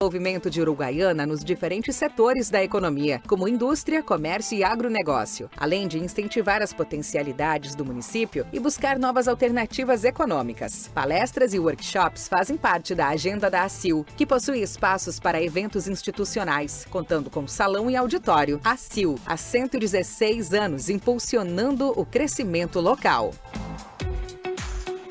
Movimento 0.00 0.48
de 0.48 0.60
Uruguaiana 0.60 1.26
nos 1.26 1.42
diferentes 1.42 1.96
setores 1.96 2.48
da 2.48 2.62
economia, 2.62 3.20
como 3.26 3.48
indústria, 3.48 4.00
comércio 4.00 4.56
e 4.56 4.62
agronegócio, 4.62 5.50
além 5.56 5.88
de 5.88 5.98
incentivar 5.98 6.62
as 6.62 6.72
potencialidades 6.72 7.74
do 7.74 7.84
município 7.84 8.46
e 8.52 8.60
buscar 8.60 8.96
novas 8.96 9.26
alternativas 9.26 10.04
econômicas. 10.04 10.88
Palestras 10.94 11.52
e 11.52 11.58
workshops 11.58 12.28
fazem 12.28 12.56
parte 12.56 12.94
da 12.94 13.08
agenda 13.08 13.50
da 13.50 13.64
ACIL, 13.64 14.06
que 14.16 14.24
possui 14.24 14.60
espaços 14.60 15.18
para 15.18 15.42
eventos 15.42 15.88
institucionais, 15.88 16.86
contando 16.88 17.28
com 17.28 17.48
salão 17.48 17.90
e 17.90 17.96
auditório. 17.96 18.60
ACIL, 18.62 19.18
há 19.26 19.36
116 19.36 20.54
anos 20.54 20.88
impulsionando 20.88 21.92
o 22.00 22.06
crescimento 22.06 22.78
local. 22.78 23.32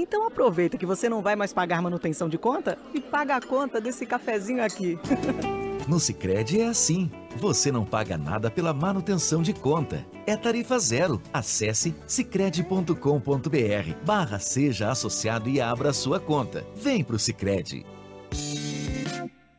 Então 0.00 0.24
aproveita 0.24 0.78
que 0.78 0.86
você 0.86 1.08
não 1.08 1.20
vai 1.20 1.34
mais 1.34 1.52
pagar 1.52 1.82
manutenção 1.82 2.28
de 2.28 2.38
conta 2.38 2.78
e 2.94 3.00
paga 3.00 3.34
a 3.34 3.40
conta 3.40 3.80
desse 3.80 4.06
cafezinho 4.06 4.64
aqui. 4.64 4.96
No 5.88 5.98
Sicredi 5.98 6.60
é 6.60 6.66
assim. 6.66 7.10
Você 7.38 7.72
não 7.72 7.82
paga 7.82 8.18
nada 8.18 8.50
pela 8.50 8.74
manutenção 8.74 9.40
de 9.40 9.54
conta. 9.54 10.04
É 10.26 10.36
tarifa 10.36 10.78
zero. 10.78 11.18
Acesse 11.32 11.94
sicredi.com.br 12.06 12.94
barra 14.04 14.38
seja 14.38 14.90
associado 14.90 15.48
e 15.48 15.62
abra 15.62 15.94
sua 15.94 16.20
conta. 16.20 16.66
Vem 16.76 17.02
pro 17.02 17.18
Sicredi. 17.18 17.86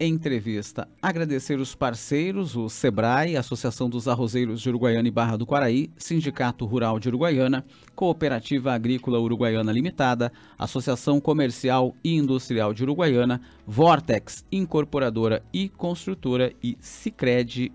entrevista. 0.00 0.88
Agradecer 1.02 1.60
os 1.60 1.74
parceiros, 1.74 2.56
o 2.56 2.70
SEBRAE, 2.70 3.36
Associação 3.36 3.88
dos 3.90 4.08
Arrozeiros 4.08 4.62
de 4.62 4.70
Uruguaiana 4.70 5.06
e 5.06 5.10
Barra 5.10 5.36
do 5.36 5.44
Quaraí, 5.44 5.90
Sindicato 5.98 6.64
Rural 6.64 6.98
de 6.98 7.08
Uruguaiana, 7.08 7.64
Cooperativa 7.94 8.72
Agrícola 8.72 9.20
Uruguaiana 9.20 9.70
Limitada, 9.70 10.32
Associação 10.58 11.20
Comercial 11.20 11.94
e 12.02 12.16
Industrial 12.16 12.72
de 12.72 12.82
Uruguaiana, 12.82 13.42
Vortex, 13.66 14.42
Incorporadora 14.50 15.42
e 15.52 15.68
Construtora 15.68 16.52
e 16.62 16.78
Sicredi 16.80 17.70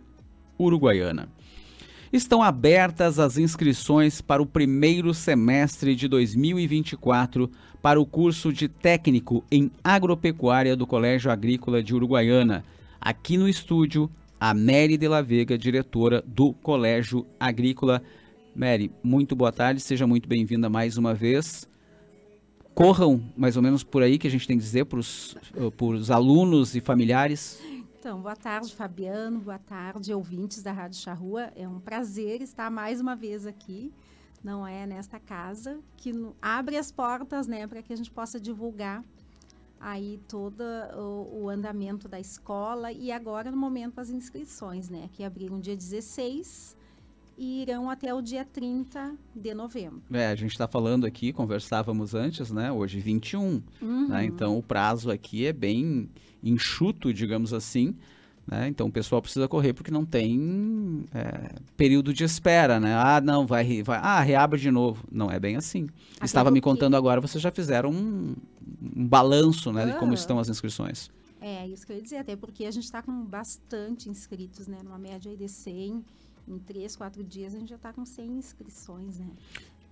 Uruguaiana. 0.59 1.30
Estão 2.16 2.42
abertas 2.42 3.20
as 3.20 3.38
inscrições 3.38 4.22
para 4.22 4.42
o 4.42 4.46
primeiro 4.46 5.14
semestre 5.14 5.94
de 5.94 6.08
2024 6.08 7.52
para 7.81 8.00
o 8.00 8.06
curso 8.06 8.53
de 8.53 8.70
técnico 8.70 9.44
em 9.52 9.70
agropecuária 9.84 10.78
do 10.78 10.88
Colégio 10.88 11.30
Agrícola 11.30 11.84
de 11.84 11.94
Uruguaiana. 11.94 12.64
Aqui 13.02 13.36
no 13.36 13.50
estúdio, 13.50 14.09
a 14.40 14.54
Mary 14.54 14.96
de 14.96 15.09
la 15.09 15.22
Vega, 15.22 15.58
diretora 15.58 16.24
do 16.25 16.54
Colégio 16.54 17.28
Agrícola. 17.38 18.02
Mary, 18.56 18.90
muito 19.04 19.36
boa 19.36 19.52
tarde, 19.52 19.81
seja 19.81 20.08
muito 20.08 20.30
bem-vinda 20.30 20.70
mais 20.70 20.98
uma 20.98 21.14
vez. 21.14 21.68
Corram 22.74 23.22
mais 23.36 23.58
ou 23.58 23.62
menos 23.62 23.84
por 23.84 24.02
aí 24.02 24.18
que 24.18 24.28
a 24.28 24.31
gente 24.31 24.48
tem 24.48 24.58
que 24.58 24.64
dizer 24.64 24.86
para 24.86 25.00
os 25.00 26.09
alunos 26.09 26.78
e 26.78 26.80
familiares. 26.80 27.62
Então, 28.06 28.22
boa 28.22 28.36
tarde, 28.36 28.76
Fabiano. 28.76 29.40
Boa 29.40 29.58
tarde, 29.58 30.14
ouvintes 30.14 30.62
da 30.62 30.72
Rádio 30.72 31.00
Charrua. 31.00 31.52
É 31.56 31.68
um 31.68 31.80
prazer 31.80 32.40
estar 32.40 32.70
mais 32.70 33.02
uma 33.02 33.16
vez 33.16 33.48
aqui. 33.48 33.92
Não 34.44 34.68
é 34.68 34.86
nesta 34.86 35.20
casa 35.20 35.80
que 35.98 36.14
abre 36.40 36.78
as 36.78 36.92
portas, 36.92 37.48
né, 37.48 37.66
para 37.66 37.82
que 37.82 37.92
a 37.92 37.96
gente 37.96 38.12
possa 38.12 38.40
divulgar 38.40 39.04
aí 39.80 40.22
todo 40.28 40.62
o, 40.96 41.46
o, 41.46 41.50
andamento 41.50 42.08
da 42.08 42.20
escola 42.20 42.92
e 42.92 43.12
agora 43.12 43.50
no 43.50 43.58
momento 43.58 43.98
as 43.98 44.12
inscrições, 44.12 44.88
né, 44.88 45.10
que 45.12 45.24
abriram 45.24 45.60
dia 45.60 45.76
16 45.76 46.78
e 47.38 47.62
irão 47.62 47.90
até 47.90 48.14
o 48.14 48.22
dia 48.22 48.46
30 48.46 49.16
de 49.36 49.54
novembro. 49.54 50.02
É, 50.12 50.28
a 50.28 50.36
gente 50.36 50.52
está 50.52 50.68
falando 50.68 51.06
aqui, 51.06 51.34
conversávamos 51.34 52.14
antes, 52.14 52.52
né? 52.52 52.72
Hoje 52.72 53.00
21, 53.00 53.62
uhum. 53.82 54.08
né? 54.08 54.26
Então 54.26 54.58
o 54.58 54.64
prazo 54.64 55.12
aqui 55.12 55.46
é 55.46 55.54
bem 55.54 56.10
enxuto, 56.44 57.14
digamos 57.14 57.54
assim. 57.54 57.96
Né? 58.48 58.68
Então 58.68 58.88
o 58.88 58.92
pessoal 58.92 59.22
precisa 59.22 59.48
correr 59.48 59.74
porque 59.74 59.90
não 59.90 60.06
tem 60.06 61.04
é, 61.14 61.56
período 61.76 62.14
de 62.14 62.24
espera, 62.24 62.80
né? 62.80 62.94
Ah, 62.94 63.20
não, 63.20 63.46
vai, 63.48 63.82
vai, 63.82 63.98
ah, 64.02 64.22
reabre 64.22 64.60
de 64.60 64.70
novo. 64.70 65.04
Não 65.12 65.32
é 65.32 65.40
bem 65.40 65.56
assim. 65.56 65.88
Até 66.18 66.26
Estava 66.26 66.52
me 66.52 66.62
contando 66.62 66.96
agora, 66.96 67.20
vocês 67.20 67.42
já 67.42 67.52
fizeram 67.52 67.90
um, 67.90 68.36
um 68.96 69.08
balanço, 69.08 69.72
né, 69.74 69.88
de 69.88 69.94
como 69.98 70.14
estão 70.14 70.38
as 70.38 70.48
inscrições. 70.48 71.10
É, 71.42 71.68
isso 71.68 71.86
que 71.86 71.92
eu 71.92 71.98
ia 71.98 72.02
dizer, 72.02 72.18
até 72.18 72.36
porque 72.36 72.66
a 72.66 72.72
gente 72.72 72.86
está 72.86 73.02
com 73.02 73.24
bastante 73.24 74.10
inscritos, 74.10 74.68
né? 74.68 74.80
Numa 74.84 74.98
média 74.98 75.30
aí 75.30 75.38
de 75.38 75.48
100, 75.48 76.04
em 76.47 76.59
3, 76.59 76.95
4 76.95 77.24
dias 77.24 77.56
a 77.56 77.59
gente 77.59 77.69
já 77.69 77.75
está 77.75 77.92
com 77.92 78.06
100 78.06 78.38
inscrições, 78.38 79.19
né? 79.19 79.27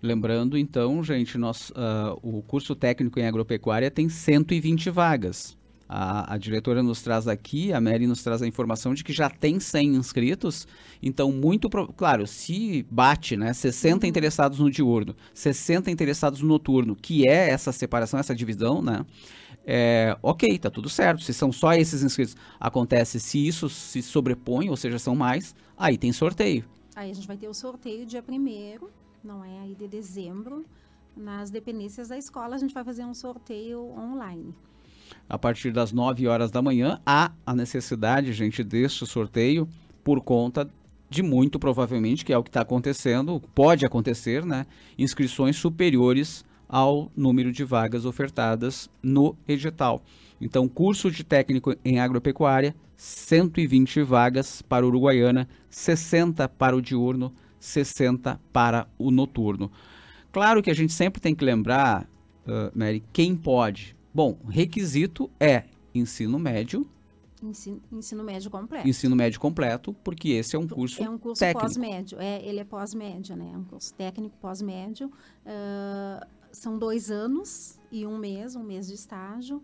Lembrando, 0.02 0.58
então, 0.58 1.02
gente, 1.02 1.38
nós, 1.38 1.70
uh, 1.70 2.20
o 2.22 2.42
curso 2.42 2.76
técnico 2.76 3.20
em 3.20 3.26
agropecuária 3.26 3.90
tem 3.90 4.10
120 4.10 4.90
vagas. 4.90 5.58
A, 5.88 6.34
a, 6.34 6.38
diretora 6.38 6.82
nos 6.82 7.02
traz 7.02 7.28
aqui, 7.28 7.72
a 7.72 7.80
Mary 7.80 8.08
nos 8.08 8.24
traz 8.24 8.42
a 8.42 8.48
informação 8.48 8.94
de 8.94 9.04
que 9.04 9.14
já 9.14 9.30
tem 9.30 9.60
100 9.60 9.96
inscritos. 9.96 10.68
Então, 11.02 11.32
muito. 11.32 11.70
Claro, 11.96 12.26
se 12.28 12.86
bate, 12.90 13.38
né? 13.38 13.54
60 13.54 14.06
uhum. 14.06 14.10
interessados 14.10 14.60
no 14.60 14.70
diurno, 14.70 15.16
60 15.34 15.90
interessados 15.92 16.42
no 16.42 16.48
noturno, 16.48 16.96
que 16.96 17.28
é 17.28 17.50
essa 17.50 17.72
separação, 17.72 18.20
essa 18.20 18.36
divisão, 18.36 18.82
né? 18.82 19.06
É, 19.66 20.18
ok, 20.22 20.58
tá 20.58 20.70
tudo 20.70 20.90
certo. 20.90 21.24
Se 21.24 21.34
são 21.34 21.52
só 21.52 21.74
esses 21.74 22.04
inscritos, 22.04 22.36
acontece 22.60 23.20
se 23.20 23.46
isso 23.46 23.70
se 23.70 24.02
sobrepõe, 24.02 24.70
ou 24.70 24.76
seja, 24.76 25.00
são 25.00 25.16
mais, 25.16 25.56
aí 25.78 25.98
tem 25.98 26.12
sorteio. 26.12 26.66
Aí 26.96 27.12
a 27.12 27.14
gente 27.14 27.28
vai 27.28 27.38
ter 27.38 27.48
o 27.48 27.54
sorteio 27.54 28.06
dia 28.06 28.24
1 28.28 28.88
não 29.24 29.44
é? 29.44 29.60
Aí 29.60 29.76
de 29.76 29.88
dezembro, 29.88 30.66
nas 31.16 31.50
dependências 31.50 32.10
da 32.10 32.18
escola, 32.18 32.56
a 32.56 32.58
gente 32.58 32.74
vai 32.74 32.84
fazer 32.84 33.06
um 33.06 33.14
sorteio 33.14 33.80
online 33.98 34.54
a 35.28 35.38
partir 35.38 35.72
das 35.72 35.92
9 35.92 36.28
horas 36.28 36.52
da 36.52 36.62
manhã. 36.62 37.00
Há 37.06 37.32
a 37.46 37.56
necessidade, 37.56 38.34
gente, 38.34 38.64
deste 38.64 39.06
sorteio 39.06 39.68
por 40.04 40.22
conta 40.22 40.70
de 41.10 41.22
muito 41.22 41.60
provavelmente, 41.60 42.26
que 42.26 42.34
é 42.34 42.38
o 42.38 42.44
que 42.44 42.50
está 42.50 42.62
acontecendo, 42.62 43.42
pode 43.54 43.86
acontecer, 43.86 44.46
né? 44.46 44.66
Inscrições 44.98 45.56
superiores 45.56 46.44
ao 46.68 47.12
número 47.16 47.52
de 47.52 47.64
vagas 47.64 48.06
ofertadas 48.06 48.90
no 49.02 49.36
edital. 49.48 50.02
Então, 50.44 50.68
curso 50.68 51.10
de 51.10 51.24
técnico 51.24 51.74
em 51.86 52.00
agropecuária, 52.00 52.76
120 52.98 54.02
vagas 54.04 54.62
para 54.62 54.86
Uruguaiana, 54.86 55.48
60 55.70 56.50
para 56.50 56.76
o 56.76 56.82
diurno, 56.82 57.34
60 57.60 58.40
para 58.52 58.88
o 58.98 59.10
noturno. 59.10 59.72
Claro 60.34 60.62
que 60.62 60.70
a 60.70 60.74
gente 60.74 60.92
sempre 60.92 61.22
tem 61.22 61.34
que 61.34 61.46
lembrar, 61.46 62.04
uh, 62.46 62.78
Mary, 62.78 63.02
quem 63.14 63.38
pode. 63.38 63.96
Bom, 64.14 64.38
requisito 64.50 65.32
é 65.40 65.64
ensino 65.96 66.38
médio. 66.38 66.86
Ensino, 67.42 67.82
ensino 67.92 68.24
médio 68.24 68.52
completo. 68.52 68.88
Ensino 68.88 69.16
médio 69.16 69.40
completo, 69.40 69.94
porque 70.04 70.30
esse 70.30 70.56
é 70.58 70.60
um 70.60 70.68
curso 70.68 71.02
É 71.02 71.10
um 71.10 71.18
curso 71.18 71.44
pós-médio, 71.54 72.20
é, 72.20 72.46
ele 72.46 72.60
é 72.60 72.64
pós-médio, 72.66 73.36
né? 73.36 73.52
É 73.54 73.58
um 73.58 73.64
curso 73.64 73.94
técnico 73.94 74.36
pós-médio. 74.42 75.08
Uh, 75.46 76.26
são 76.52 76.78
dois 76.78 77.10
anos 77.10 77.80
e 77.92 78.06
um 78.06 78.18
mês, 78.18 78.56
um 78.56 78.64
mês 78.64 78.88
de 78.88 78.94
estágio. 78.94 79.62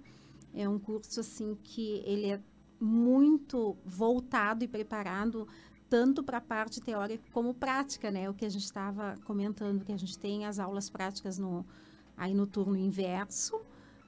É 0.54 0.68
um 0.68 0.80
curso, 0.80 1.20
assim, 1.20 1.58
que 1.64 2.02
ele 2.06 2.28
é 2.28 2.42
muito 2.80 3.78
voltado 3.86 4.64
e 4.64 4.68
preparado 4.68 5.48
tanto 5.90 6.24
para 6.24 6.38
a 6.38 6.42
parte 6.42 6.80
teórica 6.80 7.24
como 7.32 7.54
prática, 7.54 8.12
né? 8.12 8.30
O 8.30 8.34
que 8.34 8.46
a 8.46 8.50
gente 8.50 8.64
estava 8.64 9.16
comentando, 9.26 9.84
que 9.84 9.92
a 9.92 9.98
gente 9.98 10.18
tem 10.18 10.46
as 10.46 10.60
aulas 10.60 10.90
práticas 10.90 11.40
no, 11.40 11.66
aí 12.16 12.34
no 12.34 12.46
turno 12.46 12.78
inverso, 12.78 13.60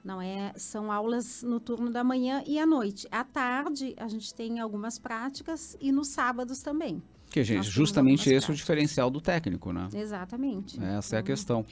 não 0.04 0.20
é? 0.22 0.52
São 0.56 0.92
aulas 0.92 1.42
no 1.42 1.58
turno 1.58 1.90
da 1.90 2.04
manhã 2.04 2.42
e 2.46 2.58
à 2.58 2.66
noite. 2.66 3.08
À 3.10 3.24
tarde, 3.24 3.94
a 3.98 4.06
gente 4.06 4.32
tem 4.32 4.60
algumas 4.60 4.98
práticas 4.98 5.76
e 5.80 5.90
nos 5.90 6.08
sábados 6.08 6.62
também. 6.62 7.02
Que, 7.32 7.42
gente, 7.42 7.70
justamente 7.70 8.28
esse 8.28 8.50
é 8.50 8.52
o 8.52 8.56
diferencial 8.56 9.08
do 9.10 9.18
técnico, 9.18 9.72
né? 9.72 9.88
Exatamente. 9.94 10.78
Essa 10.82 11.16
é 11.16 11.18
a 11.18 11.22
questão. 11.22 11.64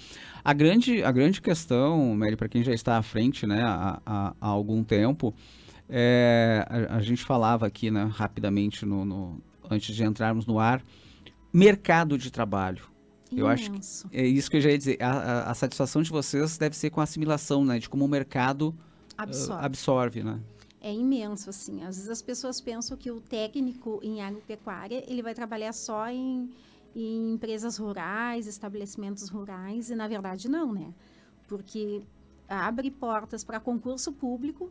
A 0.43 0.55
grande, 0.55 1.05
a 1.05 1.13
grande 1.13 1.43
questão, 1.43 2.15
Mary, 2.17 2.35
para 2.35 2.49
quem 2.49 2.65
já 2.65 2.73
está 2.73 2.97
à 2.97 3.03
frente, 3.03 3.47
né, 3.47 3.63
há, 3.63 4.01
há, 4.07 4.35
há 4.41 4.47
algum 4.49 4.83
tempo, 4.83 5.35
é, 5.87 6.65
a, 6.67 6.97
a, 6.97 7.01
gente 7.03 7.23
falava 7.25 7.67
aqui, 7.67 7.91
né, 7.91 8.09
rapidamente, 8.11 8.87
no, 8.87 9.05
no, 9.05 9.43
antes 9.71 9.95
de 9.95 10.03
entrarmos 10.03 10.47
no 10.47 10.59
ar, 10.59 10.83
mercado 11.53 12.17
de 12.17 12.31
trabalho. 12.31 12.89
Eu 13.31 13.47
acho 13.47 13.71
que 13.71 13.81
é 14.13 14.27
isso 14.27 14.51
que 14.51 14.57
eu 14.57 14.61
já 14.63 14.71
ia 14.71 14.79
dizer. 14.79 14.97
A, 15.01 15.11
a, 15.11 15.51
a, 15.51 15.55
satisfação 15.55 16.03
de 16.03 16.11
vocês 16.11 16.57
deve 16.57 16.75
ser 16.75 16.91
com 16.91 17.01
a 17.01 17.05
assimilação, 17.05 17.65
né? 17.65 17.79
De 17.79 17.89
como 17.89 18.05
o 18.05 18.09
mercado 18.09 18.75
absorve, 19.17 19.63
uh, 19.63 19.65
absorve 19.65 20.23
né? 20.23 20.41
É 20.81 20.93
imenso, 20.93 21.51
assim. 21.51 21.83
Às 21.83 21.97
vezes 21.97 22.09
as 22.09 22.23
pessoas 22.23 22.61
pensam 22.61 22.97
que 22.97 23.11
o 23.11 23.21
técnico 23.21 24.01
em 24.03 24.23
agropecuária, 24.23 25.05
ele 25.07 25.23
vai 25.23 25.35
trabalhar 25.35 25.73
só 25.75 26.09
em, 26.09 26.51
em 26.97 27.35
empresas 27.35 27.77
rurais, 27.77 28.47
estabelecimentos 28.47 29.29
rurais, 29.29 29.91
e 29.91 29.95
na 29.95 30.09
verdade 30.09 30.49
não, 30.49 30.73
né? 30.73 30.95
Porque 31.47 32.03
abre 32.49 32.91
portas 32.91 33.45
para 33.45 33.61
concurso 33.61 34.11
público, 34.13 34.71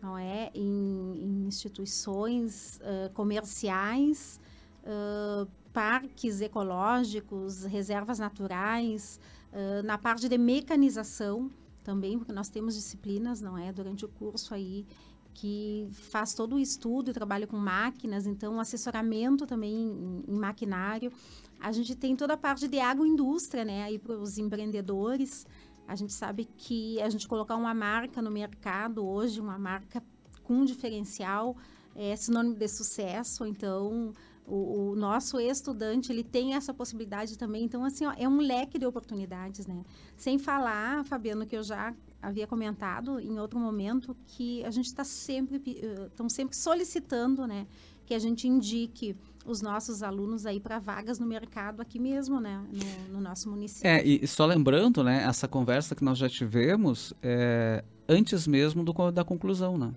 não 0.00 0.16
é? 0.16 0.50
Em, 0.54 1.22
em 1.22 1.46
instituições 1.46 2.80
uh, 2.80 3.12
comerciais, 3.12 4.40
uh, 4.82 5.46
parques 5.72 6.40
ecológicos, 6.40 7.64
reservas 7.64 8.18
naturais, 8.18 9.20
uh, 9.52 9.82
na 9.82 9.98
parte 9.98 10.28
de 10.28 10.38
mecanização 10.38 11.50
também, 11.82 12.18
porque 12.18 12.32
nós 12.32 12.48
temos 12.48 12.74
disciplinas, 12.74 13.42
não 13.42 13.58
é, 13.58 13.70
durante 13.70 14.04
o 14.06 14.08
curso 14.08 14.54
aí 14.54 14.86
que 15.34 15.88
faz 15.92 16.32
todo 16.32 16.56
o 16.56 16.58
estudo 16.58 17.10
e 17.10 17.12
trabalha 17.12 17.46
com 17.46 17.56
máquinas, 17.56 18.26
então 18.26 18.60
assessoramento 18.60 19.46
também 19.46 19.74
em, 19.74 20.24
em 20.28 20.38
maquinário. 20.38 21.12
A 21.60 21.72
gente 21.72 21.94
tem 21.94 22.14
toda 22.14 22.34
a 22.34 22.36
parte 22.36 22.68
de 22.68 22.78
agroindústria, 22.78 23.64
né, 23.64 23.82
aí 23.82 23.98
para 23.98 24.16
os 24.16 24.38
empreendedores. 24.38 25.46
A 25.86 25.96
gente 25.96 26.12
sabe 26.12 26.48
que 26.56 27.00
a 27.02 27.10
gente 27.10 27.28
colocar 27.28 27.56
uma 27.56 27.74
marca 27.74 28.22
no 28.22 28.30
mercado 28.30 29.04
hoje, 29.04 29.40
uma 29.40 29.58
marca 29.58 30.02
com 30.42 30.64
diferencial, 30.64 31.56
é 31.94 32.14
sinônimo 32.16 32.54
de 32.54 32.68
sucesso. 32.68 33.44
Então, 33.44 34.12
o, 34.46 34.90
o, 34.90 34.96
nosso 34.96 35.38
estudante 35.40 36.12
ele 36.12 36.22
tem 36.22 36.54
essa 36.54 36.72
possibilidade 36.72 37.36
também. 37.36 37.64
Então, 37.64 37.84
assim, 37.84 38.06
ó, 38.06 38.12
é 38.16 38.28
um 38.28 38.38
leque 38.38 38.78
de 38.78 38.86
oportunidades, 38.86 39.66
né? 39.66 39.84
Sem 40.16 40.38
falar, 40.38 41.04
Fabiano, 41.04 41.46
que 41.46 41.56
eu 41.56 41.62
já 41.62 41.94
havia 42.24 42.46
comentado 42.46 43.20
em 43.20 43.38
outro 43.38 43.58
momento, 43.58 44.16
que 44.26 44.64
a 44.64 44.70
gente 44.70 44.86
está 44.86 45.04
sempre, 45.04 45.62
estão 46.06 46.28
sempre 46.28 46.56
solicitando, 46.56 47.46
né? 47.46 47.66
Que 48.06 48.14
a 48.14 48.18
gente 48.18 48.46
indique 48.48 49.16
os 49.46 49.60
nossos 49.60 50.02
alunos 50.02 50.46
aí 50.46 50.58
para 50.58 50.78
vagas 50.78 51.18
no 51.18 51.26
mercado 51.26 51.80
aqui 51.80 51.98
mesmo, 51.98 52.40
né? 52.40 52.64
No, 52.72 53.14
no, 53.14 53.20
nosso 53.20 53.48
município. 53.50 53.86
É, 53.86 54.02
e 54.04 54.26
só 54.26 54.46
lembrando, 54.46 55.02
né? 55.04 55.24
Essa 55.24 55.46
conversa 55.46 55.94
que 55.94 56.04
nós 56.04 56.18
já 56.18 56.28
tivemos 56.28 57.12
é, 57.22 57.84
antes 58.08 58.46
mesmo 58.46 58.82
do, 58.82 59.10
da 59.10 59.24
conclusão, 59.24 59.76
né? 59.76 59.92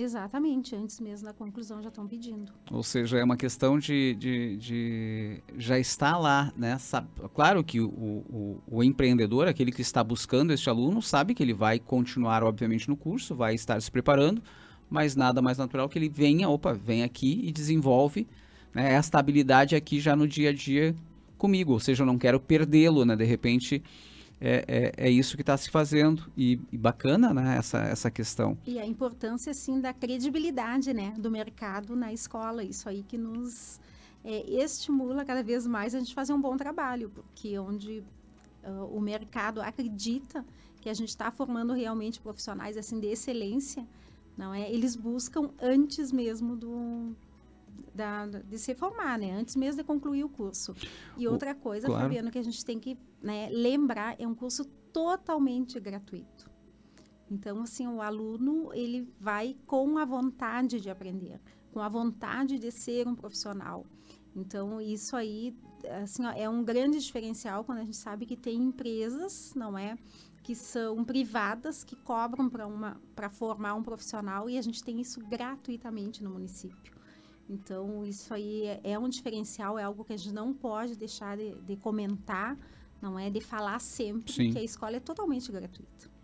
Exatamente, 0.00 0.76
antes 0.76 1.00
mesmo 1.00 1.26
da 1.26 1.32
conclusão 1.32 1.82
já 1.82 1.88
estão 1.88 2.06
pedindo. 2.06 2.52
Ou 2.70 2.84
seja, 2.84 3.18
é 3.18 3.24
uma 3.24 3.36
questão 3.36 3.80
de, 3.80 4.14
de, 4.14 4.56
de 4.56 5.42
já 5.56 5.76
está 5.76 6.16
lá, 6.16 6.52
né? 6.56 6.78
Claro 7.34 7.64
que 7.64 7.80
o, 7.80 7.88
o, 7.88 8.62
o, 8.68 8.84
empreendedor, 8.84 9.48
aquele 9.48 9.72
que 9.72 9.82
está 9.82 10.04
buscando 10.04 10.52
este 10.52 10.70
aluno, 10.70 11.02
sabe 11.02 11.34
que 11.34 11.42
ele 11.42 11.52
vai 11.52 11.80
continuar, 11.80 12.44
obviamente, 12.44 12.88
no 12.88 12.96
curso, 12.96 13.34
vai 13.34 13.56
estar 13.56 13.82
se 13.82 13.90
preparando, 13.90 14.40
mas 14.88 15.16
nada 15.16 15.42
mais 15.42 15.58
natural 15.58 15.88
que 15.88 15.98
ele 15.98 16.08
venha, 16.08 16.48
opa, 16.48 16.72
vem 16.72 17.02
aqui 17.02 17.40
e 17.42 17.50
desenvolve 17.50 18.24
né, 18.72 18.92
esta 18.92 19.18
habilidade 19.18 19.74
aqui 19.74 19.98
já 19.98 20.14
no 20.14 20.28
dia 20.28 20.50
a 20.50 20.52
dia 20.52 20.94
comigo. 21.36 21.72
Ou 21.72 21.80
seja, 21.80 22.04
eu 22.04 22.06
não 22.06 22.18
quero 22.18 22.38
perdê-lo, 22.38 23.04
né? 23.04 23.16
De 23.16 23.24
repente 23.24 23.82
é, 24.40 24.92
é, 24.96 25.08
é 25.08 25.10
isso 25.10 25.36
que 25.36 25.42
está 25.42 25.56
se 25.56 25.70
fazendo 25.70 26.30
e, 26.36 26.60
e, 26.70 26.78
bacana 26.78 27.34
né, 27.34 27.56
essa, 27.58 27.78
essa 27.78 28.10
questão. 28.10 28.56
E 28.64 28.78
a 28.78 28.86
importância, 28.86 29.52
sim, 29.52 29.80
da 29.80 29.92
credibilidade 29.92 30.92
né, 30.94 31.12
do 31.18 31.30
mercado 31.30 31.96
na 31.96 32.12
escola, 32.12 32.62
isso 32.62 32.88
aí 32.88 33.02
que 33.02 33.18
nos 33.18 33.80
é, 34.24 34.48
estimula 34.48 35.24
cada 35.24 35.42
vez 35.42 35.66
mais 35.66 35.94
a 35.94 35.98
gente 35.98 36.14
fazer 36.14 36.32
um 36.32 36.40
bom 36.40 36.56
trabalho, 36.56 37.10
porque 37.10 37.58
onde 37.58 38.04
uh, 38.64 38.84
o 38.96 39.00
mercado 39.00 39.60
acredita 39.60 40.44
que 40.80 40.88
a 40.88 40.94
gente 40.94 41.08
está 41.08 41.30
formando 41.30 41.72
realmente 41.72 42.20
profissionais 42.20 42.76
assim 42.76 43.00
de 43.00 43.08
excelência, 43.08 43.86
não 44.36 44.54
é? 44.54 44.70
Eles 44.70 44.94
buscam 44.94 45.50
antes 45.60 46.12
mesmo 46.12 46.54
do, 46.54 47.16
da, 47.98 48.26
de 48.26 48.58
se 48.58 48.76
formar, 48.76 49.18
né? 49.18 49.32
Antes 49.32 49.56
mesmo 49.56 49.82
de 49.82 49.86
concluir 49.86 50.22
o 50.22 50.28
curso. 50.28 50.72
E 51.16 51.26
outra 51.26 51.52
coisa, 51.52 51.88
claro. 51.88 52.04
Fabiano, 52.04 52.30
que 52.30 52.38
a 52.38 52.44
gente 52.44 52.64
tem 52.64 52.78
que 52.78 52.96
né, 53.20 53.48
lembrar, 53.50 54.14
é 54.20 54.26
um 54.26 54.34
curso 54.34 54.64
totalmente 54.92 55.80
gratuito. 55.80 56.48
Então, 57.28 57.60
assim, 57.62 57.88
o 57.88 58.00
aluno, 58.00 58.72
ele 58.72 59.12
vai 59.20 59.56
com 59.66 59.98
a 59.98 60.04
vontade 60.04 60.80
de 60.80 60.88
aprender, 60.88 61.40
com 61.72 61.80
a 61.80 61.88
vontade 61.88 62.58
de 62.58 62.70
ser 62.70 63.06
um 63.08 63.16
profissional. 63.16 63.84
Então, 64.34 64.80
isso 64.80 65.16
aí, 65.16 65.54
assim, 66.00 66.24
ó, 66.24 66.30
é 66.30 66.48
um 66.48 66.62
grande 66.62 67.00
diferencial 67.00 67.64
quando 67.64 67.78
a 67.78 67.84
gente 67.84 67.96
sabe 67.96 68.24
que 68.24 68.36
tem 68.36 68.62
empresas, 68.62 69.52
não 69.54 69.76
é? 69.76 69.98
Que 70.42 70.54
são 70.54 71.04
privadas, 71.04 71.82
que 71.82 71.96
cobram 71.96 72.48
para 73.14 73.28
formar 73.28 73.74
um 73.74 73.82
profissional 73.82 74.48
e 74.48 74.56
a 74.56 74.62
gente 74.62 74.82
tem 74.82 75.00
isso 75.00 75.20
gratuitamente 75.26 76.22
no 76.22 76.30
município. 76.30 76.97
Então, 77.48 78.04
isso 78.04 78.34
aí 78.34 78.64
é, 78.64 78.80
é, 78.84 78.98
um 78.98 79.08
diferencial, 79.08 79.78
é 79.78 79.82
algo 79.82 80.04
que 80.04 80.12
a 80.12 80.16
gente 80.16 80.34
não 80.34 80.52
pode 80.52 80.96
deixar 80.96 81.36
de, 81.36 81.54
de 81.66 81.76
comentar, 81.76 82.58
não 83.00 83.18
é 83.18 83.30
de 83.30 83.40
falar 83.40 83.80
sempre 83.80 84.30
Sim. 84.30 84.52
que 84.52 84.58
a 84.58 84.62
escola 84.62 84.96
é 84.96 85.00
totalmente 85.00 85.50
gratuita. 85.50 86.18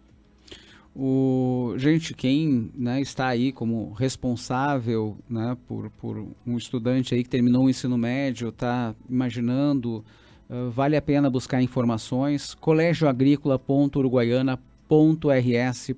O, 0.94 1.72
gente, 1.76 2.12
quem 2.14 2.70
né, 2.74 3.00
está 3.00 3.26
aí 3.26 3.50
como 3.52 3.92
responsável 3.92 5.16
né, 5.28 5.56
por, 5.66 5.90
por 5.90 6.28
um 6.46 6.56
estudante 6.56 7.14
aí 7.14 7.24
que 7.24 7.28
terminou 7.28 7.64
o 7.64 7.70
ensino 7.70 7.98
médio, 7.98 8.50
está 8.50 8.94
imaginando, 9.08 10.04
uh, 10.48 10.70
vale 10.70 10.96
a 10.96 11.02
pena 11.02 11.28
buscar 11.30 11.60
informações, 11.62 12.54
colégioagrícola.uruguaiana.com 12.54 14.73
www.rs.gov.br. 14.88 15.94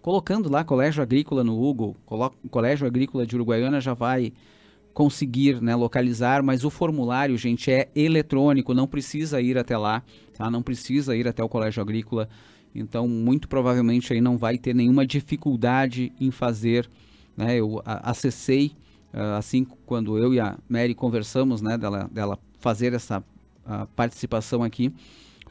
Colocando 0.00 0.50
lá 0.50 0.64
Colégio 0.64 1.02
Agrícola 1.02 1.42
no 1.42 1.56
Google, 1.56 1.96
Colégio 2.50 2.86
Agrícola 2.86 3.26
de 3.26 3.34
Uruguaiana 3.34 3.80
já 3.80 3.94
vai 3.94 4.32
conseguir 4.92 5.60
né, 5.62 5.74
localizar, 5.74 6.42
mas 6.42 6.64
o 6.64 6.70
formulário, 6.70 7.36
gente, 7.38 7.70
é 7.70 7.88
eletrônico, 7.96 8.74
não 8.74 8.86
precisa 8.86 9.40
ir 9.40 9.56
até 9.56 9.76
lá, 9.76 10.02
tá? 10.34 10.50
Não 10.50 10.62
precisa 10.62 11.16
ir 11.16 11.26
até 11.26 11.42
o 11.42 11.48
Colégio 11.48 11.82
Agrícola. 11.82 12.28
Então, 12.74 13.08
muito 13.08 13.48
provavelmente 13.48 14.12
aí 14.12 14.20
não 14.20 14.36
vai 14.36 14.58
ter 14.58 14.74
nenhuma 14.74 15.06
dificuldade 15.06 16.12
em 16.20 16.30
fazer. 16.30 16.90
Né? 17.34 17.56
Eu 17.56 17.80
acessei 17.84 18.72
uh, 19.14 19.36
assim 19.38 19.66
quando 19.86 20.18
eu 20.18 20.34
e 20.34 20.40
a 20.40 20.58
Mary 20.68 20.94
conversamos, 20.94 21.62
né, 21.62 21.78
dela, 21.78 22.10
dela 22.12 22.38
fazer 22.60 22.92
essa 22.92 23.20
uh, 23.20 23.86
participação 23.96 24.62
aqui 24.62 24.92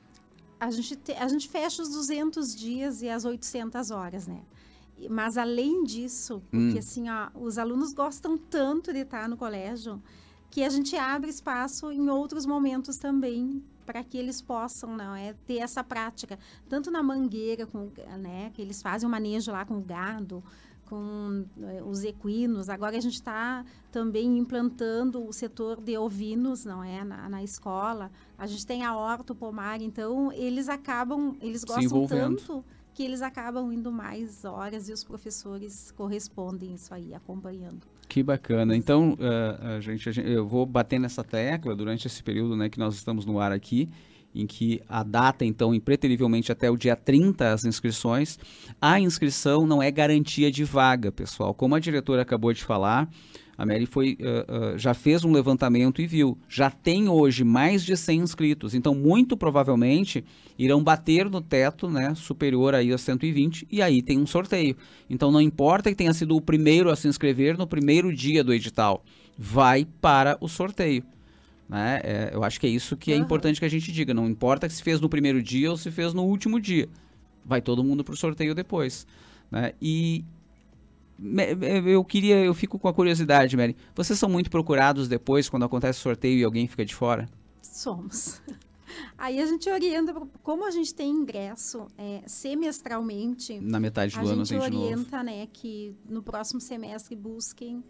A 0.59 0.71
gente, 0.71 0.95
te, 0.95 1.11
a 1.13 1.27
gente 1.27 1.47
fecha 1.47 1.81
os 1.81 1.89
200 1.89 2.55
dias 2.55 3.01
e 3.01 3.09
as 3.09 3.25
800 3.25 3.91
horas, 3.91 4.27
né? 4.27 4.41
Mas 5.09 5.38
além 5.38 5.83
disso, 5.83 6.41
porque 6.49 6.75
hum. 6.75 6.79
assim, 6.79 7.09
ó, 7.09 7.29
os 7.35 7.57
alunos 7.57 7.93
gostam 7.93 8.38
tanto 8.38 8.91
de 8.91 8.99
estar 8.99 9.29
no 9.29 9.38
colégio 9.38 10.01
que 10.49 10.63
a 10.63 10.69
gente 10.69 10.95
abre 10.95 11.29
espaço 11.29 11.91
em 11.91 12.09
outros 12.09 12.45
momentos 12.45 12.97
também 12.97 13.63
para 13.85 14.03
que 14.03 14.17
eles 14.17 14.41
possam 14.41 14.95
não 14.95 15.15
é 15.15 15.33
ter 15.47 15.57
essa 15.57 15.83
prática 15.83 16.38
tanto 16.67 16.91
na 16.91 17.01
mangueira 17.01 17.65
com 17.65 17.91
né 18.19 18.51
que 18.53 18.61
eles 18.61 18.81
fazem 18.81 19.07
o 19.07 19.11
manejo 19.11 19.51
lá 19.51 19.65
com 19.65 19.77
o 19.77 19.81
gado 19.81 20.43
com 20.89 21.46
eh, 21.62 21.84
os 21.84 22.03
equinos. 22.03 22.67
Agora 22.67 22.98
a 22.98 23.00
gente 23.00 23.13
está 23.13 23.63
também 23.91 24.38
implantando 24.38 25.24
o 25.25 25.31
setor 25.31 25.79
de 25.79 25.98
ovinos, 25.98 26.65
não 26.65 26.84
é, 26.84 27.03
na, 27.03 27.29
na, 27.29 27.43
escola. 27.43 28.12
A 28.38 28.48
gente 28.48 28.65
tem 28.65 28.84
a 28.84 28.98
horta, 28.98 29.34
o 29.34 29.36
pomar, 29.36 29.81
então 29.81 30.31
eles 30.34 30.67
acabam, 30.67 31.38
eles 31.41 31.63
gostam 31.63 32.08
tanto 32.08 32.65
que 32.93 33.03
eles 33.03 33.22
acabam 33.22 33.72
indo 33.72 33.91
mais 33.91 34.43
horas 34.43 34.89
e 34.89 34.91
os 34.91 35.03
professores 35.03 35.91
correspondem 35.91 36.74
isso 36.74 36.93
aí, 36.93 37.13
acompanhando. 37.13 37.88
Que 38.10 38.24
bacana. 38.24 38.75
Então, 38.75 39.13
uh, 39.13 39.77
a 39.77 39.79
gente, 39.79 40.10
a 40.10 40.12
gente, 40.12 40.29
eu 40.29 40.46
vou 40.46 40.65
bater 40.65 41.00
nessa 41.00 41.24
tecla 41.24 41.75
durante 41.75 42.08
esse 42.08 42.24
período 42.24 42.58
né, 42.58 42.67
que 42.67 42.79
nós 42.79 42.96
estamos 42.96 43.25
no 43.25 43.39
ar 43.39 43.51
aqui 43.51 43.88
em 44.33 44.45
que 44.45 44.81
a 44.88 45.03
data, 45.03 45.43
então, 45.43 45.74
impreterivelmente 45.74 46.51
até 46.51 46.69
o 46.69 46.77
dia 46.77 46.95
30 46.95 47.53
as 47.53 47.65
inscrições. 47.65 48.38
A 48.81 49.00
inscrição 49.00 49.65
não 49.65 49.81
é 49.81 49.89
garantia 49.91 50.51
de 50.51 50.63
vaga, 50.63 51.12
pessoal. 51.12 51.53
Como 51.53 51.75
a 51.75 51.79
diretora 51.79 52.21
acabou 52.21 52.53
de 52.53 52.63
falar, 52.63 53.09
a 53.59 53.65
Mary 53.65 53.86
foi, 53.86 54.17
uh, 54.21 54.74
uh, 54.74 54.77
já 54.77 54.93
fez 54.93 55.25
um 55.25 55.33
levantamento 55.33 56.01
e 56.01 56.07
viu, 56.07 56.38
já 56.48 56.71
tem 56.71 57.09
hoje 57.09 57.43
mais 57.43 57.83
de 57.83 57.98
100 57.98 58.19
inscritos, 58.21 58.74
então 58.74 58.95
muito 58.95 59.36
provavelmente 59.36 60.24
irão 60.57 60.81
bater 60.81 61.29
no 61.29 61.41
teto, 61.41 61.89
né, 61.89 62.15
superior 62.15 62.74
aí 62.74 62.93
a 62.93 62.98
120 62.98 63.67
e 63.69 63.81
aí 63.81 64.01
tem 64.01 64.17
um 64.17 64.25
sorteio. 64.25 64.77
Então 65.09 65.29
não 65.29 65.41
importa 65.41 65.89
que 65.89 65.95
tenha 65.98 66.13
sido 66.13 66.38
o 66.38 66.41
primeiro 66.41 66.89
a 66.89 66.95
se 66.95 67.09
inscrever 67.09 67.57
no 67.57 67.67
primeiro 67.67 68.15
dia 68.15 68.45
do 68.45 68.53
edital, 68.53 69.03
vai 69.38 69.86
para 70.00 70.38
o 70.39 70.48
sorteio. 70.48 71.03
Né? 71.69 72.01
É, 72.03 72.31
eu 72.33 72.43
acho 72.43 72.59
que 72.59 72.65
é 72.65 72.69
isso 72.69 72.97
que 72.97 73.13
é 73.13 73.15
importante 73.15 73.59
que 73.59 73.65
a 73.65 73.69
gente 73.69 73.91
diga. 73.91 74.11
Não 74.11 74.27
importa 74.27 74.67
se 74.67 74.81
fez 74.81 74.99
no 74.99 75.07
primeiro 75.07 75.41
dia 75.41 75.69
ou 75.69 75.77
se 75.77 75.91
fez 75.91 76.13
no 76.13 76.23
último 76.23 76.59
dia. 76.59 76.89
Vai 77.45 77.61
todo 77.61 77.83
mundo 77.83 78.03
para 78.03 78.13
o 78.13 78.17
sorteio 78.17 78.55
depois. 78.55 79.05
Né? 79.51 79.73
E 79.79 80.25
eu 81.85 82.03
queria, 82.03 82.38
eu 82.38 82.53
fico 82.55 82.79
com 82.79 82.88
a 82.88 82.93
curiosidade, 82.93 83.55
Mary. 83.55 83.75
Vocês 83.93 84.17
são 84.17 84.29
muito 84.29 84.49
procurados 84.49 85.07
depois 85.07 85.47
quando 85.47 85.63
acontece 85.65 85.99
sorteio 85.99 86.39
e 86.39 86.43
alguém 86.43 86.67
fica 86.67 86.83
de 86.83 86.95
fora? 86.95 87.29
Somos. 87.61 88.41
Aí 89.15 89.39
a 89.39 89.45
gente 89.45 89.69
orienta, 89.69 90.11
como 90.41 90.65
a 90.65 90.71
gente 90.71 90.95
tem 90.95 91.11
ingresso 91.11 91.85
é, 91.95 92.23
semestralmente. 92.25 93.59
Na 93.59 93.79
metade 93.79 94.15
do 94.15 94.27
a 94.27 94.31
ano 94.31 94.43
gente 94.43 94.59
orienta, 94.59 95.21
né, 95.21 95.47
que 95.53 95.95
no 96.09 96.23
próximo 96.23 96.59
semestre 96.59 97.15
busquem 97.15 97.83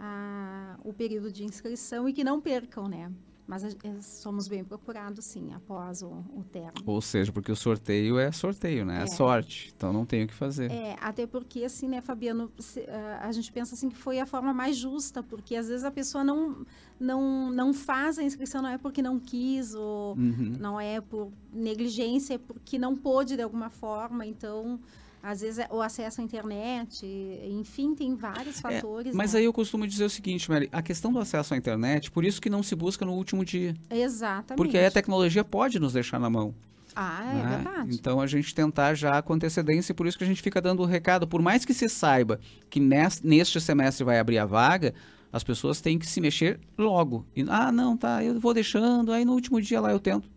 a, 0.00 0.78
o 0.82 0.94
período 0.94 1.30
de 1.30 1.44
inscrição 1.44 2.08
e 2.08 2.12
que 2.14 2.24
não 2.24 2.40
percam, 2.40 2.88
né? 2.88 3.12
Mas 3.46 3.64
a, 3.64 3.68
é, 3.68 4.00
somos 4.00 4.48
bem 4.48 4.64
procurados, 4.64 5.24
sim, 5.24 5.52
após 5.52 6.02
o, 6.02 6.08
o 6.08 6.44
termo. 6.50 6.72
Ou 6.86 7.00
seja, 7.02 7.30
porque 7.32 7.52
o 7.52 7.56
sorteio 7.56 8.18
é 8.18 8.32
sorteio, 8.32 8.86
né? 8.86 9.00
É, 9.00 9.02
é 9.02 9.06
sorte. 9.08 9.74
Então 9.76 9.92
não 9.92 10.06
tem 10.06 10.24
o 10.24 10.26
que 10.28 10.32
fazer. 10.32 10.70
É, 10.70 10.96
até 11.00 11.26
porque, 11.26 11.64
assim, 11.64 11.88
né, 11.88 12.00
Fabiano, 12.00 12.50
se, 12.58 12.80
a, 12.88 13.26
a 13.26 13.32
gente 13.32 13.52
pensa 13.52 13.74
assim 13.74 13.90
que 13.90 13.96
foi 13.96 14.20
a 14.20 14.26
forma 14.26 14.54
mais 14.54 14.76
justa, 14.76 15.22
porque 15.22 15.56
às 15.56 15.68
vezes 15.68 15.84
a 15.84 15.90
pessoa 15.90 16.24
não, 16.24 16.64
não, 16.98 17.50
não 17.50 17.74
faz 17.74 18.18
a 18.18 18.22
inscrição, 18.22 18.62
não 18.62 18.70
é 18.70 18.78
porque 18.78 19.02
não 19.02 19.18
quis, 19.18 19.74
ou 19.74 20.16
uhum. 20.16 20.56
não 20.58 20.80
é 20.80 21.00
por 21.00 21.30
negligência, 21.52 22.34
é 22.34 22.38
porque 22.38 22.78
não 22.78 22.96
pôde 22.96 23.36
de 23.36 23.42
alguma 23.42 23.68
forma. 23.68 24.24
Então, 24.24 24.80
às 25.22 25.40
vezes 25.40 25.58
é 25.58 25.68
o 25.70 25.82
acesso 25.82 26.20
à 26.20 26.24
internet, 26.24 27.06
enfim, 27.44 27.94
tem 27.94 28.14
vários 28.14 28.58
é, 28.58 28.60
fatores. 28.60 29.12
É, 29.12 29.16
mas 29.16 29.32
né? 29.32 29.40
aí 29.40 29.44
eu 29.44 29.52
costumo 29.52 29.86
dizer 29.86 30.04
o 30.04 30.10
seguinte, 30.10 30.50
Mary, 30.50 30.68
a 30.72 30.80
questão 30.80 31.12
do 31.12 31.18
acesso 31.18 31.52
à 31.54 31.56
internet, 31.56 32.10
por 32.10 32.24
isso 32.24 32.40
que 32.40 32.48
não 32.48 32.62
se 32.62 32.74
busca 32.74 33.04
no 33.04 33.12
último 33.12 33.44
dia. 33.44 33.74
Exatamente. 33.90 34.56
Porque 34.56 34.78
aí 34.78 34.86
a 34.86 34.90
tecnologia 34.90 35.44
pode 35.44 35.78
nos 35.78 35.92
deixar 35.92 36.18
na 36.18 36.30
mão. 36.30 36.54
Ah, 36.94 37.22
é 37.22 37.34
né? 37.34 37.56
verdade. 37.56 37.94
Então 37.94 38.20
a 38.20 38.26
gente 38.26 38.54
tentar 38.54 38.94
já 38.94 39.20
com 39.22 39.34
antecedência, 39.34 39.94
por 39.94 40.06
isso 40.06 40.18
que 40.18 40.24
a 40.24 40.26
gente 40.26 40.42
fica 40.42 40.60
dando 40.60 40.82
o 40.82 40.86
recado. 40.86 41.26
Por 41.28 41.42
mais 41.42 41.64
que 41.64 41.74
se 41.74 41.88
saiba 41.88 42.40
que 42.68 42.80
neste 42.80 43.60
semestre 43.60 44.04
vai 44.04 44.18
abrir 44.18 44.38
a 44.38 44.46
vaga, 44.46 44.94
as 45.32 45.44
pessoas 45.44 45.80
têm 45.80 45.98
que 45.98 46.06
se 46.06 46.20
mexer 46.20 46.58
logo. 46.76 47.24
E, 47.36 47.44
ah, 47.48 47.70
não, 47.70 47.96
tá, 47.96 48.24
eu 48.24 48.38
vou 48.40 48.52
deixando, 48.52 49.12
aí 49.12 49.24
no 49.24 49.32
último 49.32 49.60
dia 49.60 49.80
lá 49.80 49.92
eu 49.92 50.00
tento. 50.00 50.28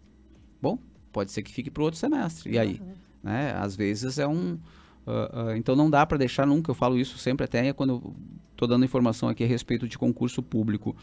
Bom, 0.61 0.77
pode 1.11 1.31
ser 1.31 1.41
que 1.41 1.51
fique 1.51 1.71
para 1.71 1.83
outro 1.83 1.99
semestre. 1.99 2.51
E 2.51 2.59
aí? 2.59 2.79
Uhum. 2.79 2.93
Né? 3.23 3.55
Às 3.57 3.75
vezes 3.75 4.19
é 4.19 4.27
um. 4.27 4.57
Uh, 5.05 5.47
uh, 5.47 5.55
então 5.55 5.75
não 5.75 5.89
dá 5.89 6.05
para 6.05 6.17
deixar 6.17 6.45
nunca, 6.45 6.71
eu 6.71 6.75
falo 6.75 6.97
isso 6.97 7.17
sempre 7.17 7.43
até 7.43 7.73
quando 7.73 8.13
estou 8.51 8.65
dando 8.67 8.85
informação 8.85 9.27
aqui 9.27 9.43
a 9.43 9.47
respeito 9.47 9.87
de 9.87 9.97
concurso 9.97 10.41
público. 10.41 10.95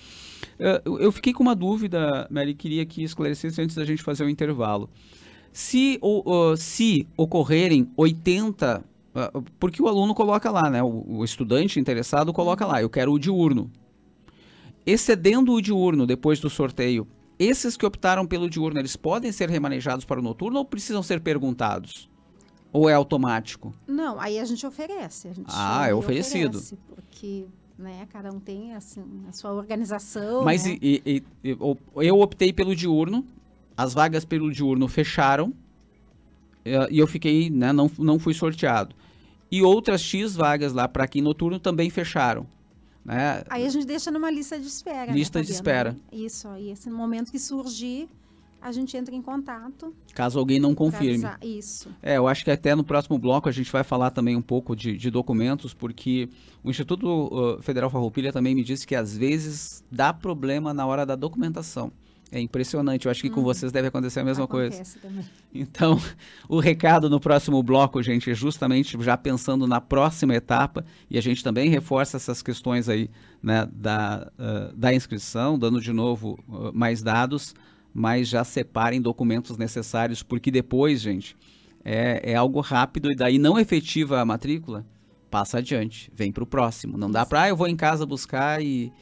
Uh, 0.58 0.98
eu 0.98 1.10
fiquei 1.10 1.32
com 1.32 1.42
uma 1.42 1.54
dúvida, 1.54 2.26
Mary, 2.30 2.54
queria 2.54 2.84
que 2.86 3.02
esclarecesse 3.02 3.60
antes 3.60 3.74
da 3.74 3.84
gente 3.84 4.02
fazer 4.02 4.24
o 4.24 4.28
intervalo. 4.28 4.88
Se, 5.52 6.00
se 6.56 7.08
ocorrerem 7.16 7.90
80, 7.96 8.84
porque 9.58 9.82
o 9.82 9.88
aluno 9.88 10.14
coloca 10.14 10.48
lá, 10.48 10.70
né, 10.70 10.80
o, 10.80 11.04
o 11.08 11.24
estudante 11.24 11.80
interessado 11.80 12.32
coloca 12.32 12.64
lá, 12.64 12.80
eu 12.80 12.88
quero 12.88 13.12
o 13.12 13.18
diurno. 13.18 13.68
Excedendo 14.86 15.52
o 15.52 15.60
diurno 15.60 16.06
depois 16.06 16.38
do 16.38 16.48
sorteio, 16.48 17.06
esses 17.40 17.74
que 17.74 17.86
optaram 17.86 18.26
pelo 18.26 18.50
diurno, 18.50 18.78
eles 18.78 18.96
podem 18.96 19.32
ser 19.32 19.48
remanejados 19.48 20.04
para 20.04 20.20
o 20.20 20.22
noturno 20.22 20.58
ou 20.58 20.64
precisam 20.66 21.02
ser 21.02 21.22
perguntados? 21.22 22.09
Ou 22.72 22.88
é 22.88 22.94
automático? 22.94 23.74
Não, 23.86 24.20
aí 24.20 24.38
a 24.38 24.44
gente 24.44 24.64
oferece. 24.66 25.28
A 25.28 25.32
gente 25.32 25.48
ah, 25.48 25.88
é 25.88 25.94
oferecido. 25.94 26.58
Oferece, 26.58 26.78
porque 26.94 27.46
né, 27.78 28.06
cada 28.10 28.30
um 28.32 28.38
tem 28.38 28.74
assim, 28.74 29.02
a 29.28 29.32
sua 29.32 29.52
organização. 29.52 30.44
Mas 30.44 30.64
né? 30.64 30.78
e, 30.80 31.22
e, 31.44 31.56
eu 31.96 32.20
optei 32.20 32.52
pelo 32.52 32.76
diurno, 32.76 33.26
as 33.76 33.92
vagas 33.92 34.24
pelo 34.24 34.52
diurno 34.52 34.86
fecharam 34.86 35.52
e 36.64 36.98
eu 36.98 37.06
fiquei, 37.06 37.50
né, 37.50 37.72
não, 37.72 37.90
não 37.98 38.18
fui 38.18 38.34
sorteado. 38.34 38.94
E 39.50 39.62
outras 39.62 40.00
X 40.00 40.36
vagas 40.36 40.72
lá 40.72 40.86
para 40.86 41.04
aqui 41.04 41.20
noturno 41.20 41.58
também 41.58 41.90
fecharam. 41.90 42.46
Né? 43.04 43.42
Aí 43.48 43.66
a 43.66 43.68
gente 43.68 43.86
deixa 43.86 44.10
numa 44.10 44.30
lista 44.30 44.58
de 44.58 44.66
espera. 44.66 45.06
né, 45.06 45.12
Lista 45.12 45.40
de 45.42 45.52
Fabiana? 45.54 45.90
espera. 45.90 45.96
Isso, 46.12 46.48
aí 46.48 46.70
esse 46.70 46.90
momento 46.90 47.32
que 47.32 47.38
surgir, 47.38 48.08
a 48.60 48.72
gente 48.72 48.96
entra 48.96 49.14
em 49.14 49.22
contato. 49.22 49.94
Caso 50.14 50.38
alguém 50.38 50.58
não 50.60 50.74
confirme. 50.74 51.26
Isso. 51.42 51.88
É, 52.02 52.16
eu 52.16 52.28
acho 52.28 52.44
que 52.44 52.50
até 52.50 52.74
no 52.74 52.84
próximo 52.84 53.18
bloco 53.18 53.48
a 53.48 53.52
gente 53.52 53.70
vai 53.70 53.82
falar 53.82 54.10
também 54.10 54.36
um 54.36 54.42
pouco 54.42 54.76
de, 54.76 54.96
de 54.96 55.10
documentos, 55.10 55.72
porque 55.72 56.28
o 56.62 56.70
Instituto 56.70 57.06
uh, 57.06 57.62
Federal 57.62 57.88
Farroupilha 57.90 58.32
também 58.32 58.54
me 58.54 58.62
disse 58.62 58.86
que 58.86 58.94
às 58.94 59.16
vezes 59.16 59.84
dá 59.90 60.12
problema 60.12 60.74
na 60.74 60.86
hora 60.86 61.06
da 61.06 61.16
documentação. 61.16 61.92
É 62.32 62.40
impressionante, 62.40 63.06
eu 63.06 63.10
acho 63.10 63.20
que 63.22 63.28
com 63.28 63.40
Uhum. 63.40 63.46
vocês 63.46 63.72
deve 63.72 63.88
acontecer 63.88 64.20
a 64.20 64.24
mesma 64.24 64.46
coisa. 64.46 64.76
Acontece 64.76 64.98
também. 65.00 65.24
Então, 65.52 66.00
o 66.48 66.60
recado 66.60 67.10
no 67.10 67.18
próximo 67.18 67.60
bloco, 67.60 68.00
gente, 68.04 68.30
é 68.30 68.34
justamente 68.34 68.96
já 69.02 69.16
pensando 69.16 69.66
na 69.66 69.80
próxima 69.80 70.32
etapa, 70.36 70.84
e 71.10 71.18
a 71.18 71.20
gente 71.20 71.42
também 71.42 71.68
reforça 71.68 72.16
essas 72.18 72.40
questões 72.40 72.88
aí 72.88 73.10
né, 73.42 73.68
da, 73.72 74.30
ah, 74.38 74.70
da 74.76 74.94
inscrição, 74.94 75.58
dando 75.58 75.80
de 75.80 75.92
novo 75.92 76.38
ah, 76.48 76.70
mais 76.72 77.02
dados, 77.02 77.52
mas 77.92 78.28
já 78.28 78.44
separem 78.44 79.00
documentos 79.00 79.56
necessários, 79.56 80.22
porque 80.22 80.50
depois, 80.50 81.00
gente, 81.00 81.36
é, 81.84 82.32
é 82.32 82.34
algo 82.34 82.60
rápido 82.60 83.10
e 83.10 83.16
daí 83.16 83.38
não 83.38 83.58
efetiva 83.58 84.20
a 84.20 84.24
matrícula, 84.24 84.86
passa 85.30 85.58
adiante, 85.58 86.10
vem 86.14 86.32
para 86.32 86.44
o 86.44 86.46
próximo. 86.46 86.98
Não 86.98 87.10
dá 87.10 87.24
para, 87.24 87.42
ah, 87.42 87.48
eu 87.48 87.56
vou 87.56 87.68
em 87.68 87.76
casa 87.76 88.04
buscar 88.04 88.62
e, 88.62 88.92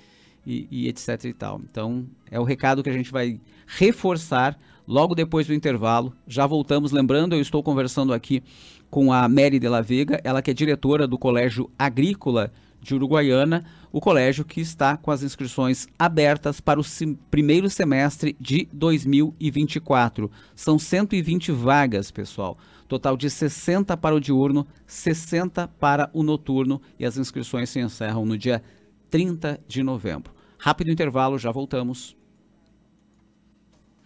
e, 0.46 0.68
e 0.70 0.88
etc 0.88 1.24
e 1.24 1.32
tal. 1.32 1.60
Então, 1.70 2.06
é 2.30 2.38
o 2.38 2.44
recado 2.44 2.82
que 2.82 2.90
a 2.90 2.92
gente 2.92 3.10
vai 3.10 3.40
reforçar 3.66 4.58
logo 4.86 5.14
depois 5.14 5.46
do 5.46 5.54
intervalo. 5.54 6.14
Já 6.26 6.46
voltamos, 6.46 6.92
lembrando, 6.92 7.34
eu 7.34 7.40
estou 7.40 7.62
conversando 7.62 8.12
aqui 8.12 8.42
com 8.90 9.12
a 9.12 9.28
Mary 9.28 9.58
de 9.58 9.68
la 9.68 9.82
Vega, 9.82 10.20
ela 10.24 10.40
que 10.40 10.50
é 10.50 10.54
diretora 10.54 11.06
do 11.06 11.18
Colégio 11.18 11.70
Agrícola 11.78 12.52
de 12.88 12.94
Uruguaiana, 12.94 13.64
o 13.92 14.00
colégio 14.00 14.44
que 14.44 14.62
está 14.62 14.96
com 14.96 15.10
as 15.10 15.22
inscrições 15.22 15.86
abertas 15.98 16.58
para 16.60 16.80
o 16.80 16.84
primeiro 17.30 17.68
semestre 17.68 18.34
de 18.40 18.66
2024. 18.72 20.30
São 20.54 20.78
120 20.78 21.52
vagas, 21.52 22.10
pessoal. 22.10 22.56
Total 22.88 23.14
de 23.16 23.28
60 23.28 23.96
para 23.98 24.14
o 24.14 24.20
diurno, 24.20 24.66
60 24.86 25.68
para 25.78 26.08
o 26.14 26.22
noturno 26.22 26.80
e 26.98 27.04
as 27.04 27.18
inscrições 27.18 27.68
se 27.68 27.78
encerram 27.78 28.24
no 28.24 28.38
dia 28.38 28.62
30 29.10 29.60
de 29.68 29.82
novembro. 29.82 30.32
Rápido 30.58 30.90
intervalo, 30.90 31.38
já 31.38 31.52
voltamos. 31.52 32.16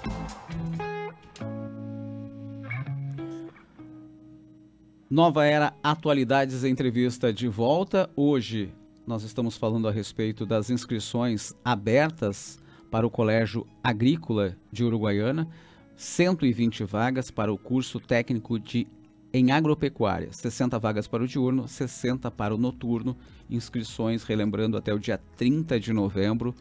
Nova 5.09 5.45
Era 5.45 5.73
Atualidades 5.83 6.63
Entrevista 6.63 7.33
de 7.33 7.47
volta. 7.47 8.09
Hoje 8.15 8.73
nós 9.05 9.23
estamos 9.23 9.57
falando 9.57 9.87
a 9.87 9.91
respeito 9.91 10.45
das 10.45 10.69
inscrições 10.69 11.53
abertas 11.65 12.61
para 12.89 13.05
o 13.05 13.09
Colégio 13.09 13.67
Agrícola 13.83 14.55
de 14.71 14.85
Uruguaiana. 14.85 15.49
120 15.97 16.85
vagas 16.85 17.29
para 17.29 17.51
o 17.51 17.57
curso 17.57 17.99
técnico 17.99 18.57
de 18.57 18.87
em 19.33 19.51
agropecuária, 19.51 20.31
60 20.31 20.77
vagas 20.79 21.07
para 21.07 21.23
o 21.23 21.27
diurno, 21.27 21.67
60 21.67 22.29
para 22.31 22.55
o 22.55 22.57
noturno. 22.57 23.15
Inscrições, 23.49 24.23
relembrando, 24.23 24.77
até 24.77 24.93
o 24.93 24.99
dia 24.99 25.19
30 25.37 25.79
de 25.79 25.93
novembro, 25.93 26.55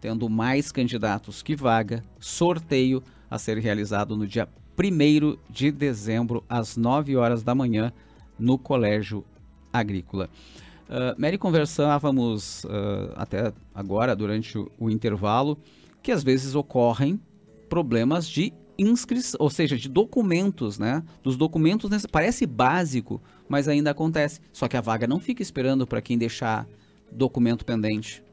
tendo 0.00 0.28
mais 0.28 0.72
candidatos 0.72 1.42
que 1.42 1.54
vaga. 1.54 2.02
Sorteio 2.18 3.02
a 3.30 3.38
ser 3.38 3.58
realizado 3.58 4.16
no 4.16 4.26
dia 4.26 4.48
1 4.78 5.36
de 5.48 5.70
dezembro, 5.70 6.42
às 6.48 6.76
9 6.76 7.16
horas 7.16 7.42
da 7.42 7.54
manhã, 7.54 7.92
no 8.38 8.58
Colégio 8.58 9.24
Agrícola. 9.72 10.28
Uh, 10.88 11.20
Mary, 11.20 11.38
conversávamos 11.38 12.64
uh, 12.64 13.12
até 13.14 13.52
agora, 13.74 14.16
durante 14.16 14.58
o, 14.58 14.70
o 14.78 14.90
intervalo, 14.90 15.56
que 16.02 16.10
às 16.10 16.24
vezes 16.24 16.54
ocorrem 16.54 17.20
problemas 17.68 18.28
de 18.28 18.52
inscrição, 18.76 19.38
ou 19.38 19.50
seja, 19.50 19.76
de 19.76 19.88
documentos, 19.88 20.78
né? 20.78 21.04
Dos 21.22 21.36
documentos, 21.36 21.90
parece 22.10 22.46
básico, 22.46 23.22
mas 23.48 23.68
ainda 23.68 23.90
acontece. 23.90 24.40
Só 24.52 24.66
que 24.66 24.76
a 24.76 24.80
vaga 24.80 25.06
não 25.06 25.20
fica 25.20 25.42
esperando 25.42 25.86
para 25.86 26.00
quem 26.00 26.16
deixar 26.16 26.66
documento 27.12 27.64
pendente. 27.64 28.24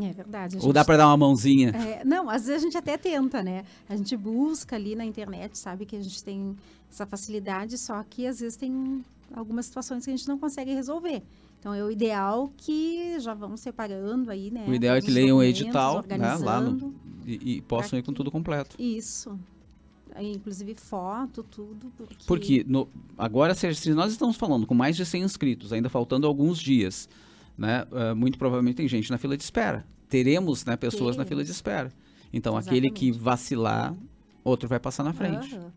É 0.00 0.12
verdade. 0.12 0.58
Ou 0.60 0.72
dá 0.72 0.84
para 0.84 0.98
dar 0.98 1.06
uma 1.08 1.16
mãozinha? 1.16 1.70
É, 1.70 2.04
não, 2.04 2.28
às 2.28 2.46
vezes 2.46 2.62
a 2.62 2.64
gente 2.64 2.76
até 2.76 2.96
tenta, 2.98 3.42
né? 3.42 3.64
A 3.88 3.96
gente 3.96 4.16
busca 4.16 4.76
ali 4.76 4.94
na 4.94 5.04
internet, 5.04 5.56
sabe 5.56 5.86
que 5.86 5.96
a 5.96 6.02
gente 6.02 6.22
tem 6.22 6.54
essa 6.90 7.06
facilidade, 7.06 7.78
só 7.78 8.02
que 8.02 8.26
às 8.26 8.40
vezes 8.40 8.56
tem 8.56 9.04
algumas 9.32 9.66
situações 9.66 10.04
que 10.04 10.10
a 10.10 10.16
gente 10.16 10.28
não 10.28 10.38
consegue 10.38 10.72
resolver. 10.74 11.22
Então 11.58 11.74
é 11.74 11.82
o 11.82 11.90
ideal 11.90 12.52
que 12.56 13.18
já 13.18 13.34
vamos 13.34 13.60
separando 13.60 14.30
aí, 14.30 14.50
né? 14.50 14.66
O 14.68 14.74
ideal 14.74 14.96
é 14.96 15.00
que 15.00 15.10
leiam 15.10 15.38
o 15.38 15.42
edital, 15.42 16.04
né, 16.06 16.34
lá 16.36 16.60
no, 16.60 16.94
e, 17.26 17.56
e 17.56 17.60
possam 17.62 17.98
ir 17.98 18.02
com 18.02 18.12
tudo 18.12 18.30
completo. 18.30 18.76
Isso. 18.78 19.38
Inclusive 20.18 20.74
foto, 20.76 21.42
tudo. 21.42 21.92
Porque, 21.96 22.24
porque 22.26 22.64
no, 22.66 22.88
agora, 23.18 23.54
se 23.54 23.92
nós 23.92 24.12
estamos 24.12 24.36
falando 24.36 24.66
com 24.66 24.74
mais 24.74 24.96
de 24.96 25.04
100 25.04 25.22
inscritos, 25.22 25.72
ainda 25.72 25.90
faltando 25.90 26.26
alguns 26.26 26.58
dias, 26.58 27.08
né? 27.56 27.86
Uh, 27.90 28.14
muito 28.14 28.38
provavelmente 28.38 28.76
tem 28.76 28.88
gente 28.88 29.10
na 29.10 29.18
fila 29.18 29.36
de 29.36 29.42
espera. 29.42 29.84
Teremos 30.08 30.64
né, 30.64 30.76
pessoas 30.76 31.00
Teremos. 31.00 31.16
na 31.16 31.24
fila 31.24 31.44
de 31.44 31.50
espera. 31.50 31.92
Então, 32.32 32.58
Exatamente. 32.58 32.86
aquele 32.86 32.94
que 32.94 33.12
vacilar, 33.12 33.94
outro 34.44 34.68
vai 34.68 34.78
passar 34.78 35.02
na 35.02 35.12
frente. 35.12 35.54
Uhum. 35.54 35.70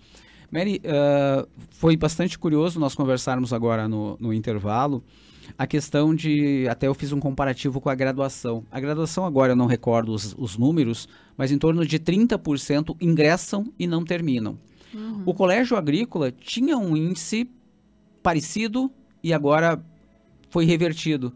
Mary, 0.50 0.82
uh, 0.84 1.48
foi 1.70 1.96
bastante 1.96 2.38
curioso 2.38 2.78
nós 2.78 2.94
conversarmos 2.94 3.52
agora 3.52 3.88
no, 3.88 4.16
no 4.20 4.32
intervalo 4.32 5.02
a 5.56 5.66
questão 5.66 6.14
de. 6.14 6.66
Até 6.68 6.86
eu 6.86 6.94
fiz 6.94 7.12
um 7.12 7.20
comparativo 7.20 7.80
com 7.80 7.88
a 7.88 7.94
graduação. 7.94 8.64
A 8.70 8.80
graduação, 8.80 9.24
agora 9.24 9.52
eu 9.52 9.56
não 9.56 9.66
recordo 9.66 10.12
os, 10.12 10.34
os 10.38 10.56
números, 10.56 11.08
mas 11.36 11.50
em 11.50 11.58
torno 11.58 11.86
de 11.86 11.98
30% 11.98 12.96
ingressam 13.00 13.72
e 13.78 13.86
não 13.86 14.04
terminam. 14.04 14.58
Uhum. 14.92 15.22
O 15.26 15.34
colégio 15.34 15.76
agrícola 15.76 16.30
tinha 16.30 16.76
um 16.78 16.96
índice 16.96 17.48
parecido 18.22 18.90
e 19.22 19.32
agora 19.32 19.84
foi 20.50 20.64
revertido. 20.64 21.32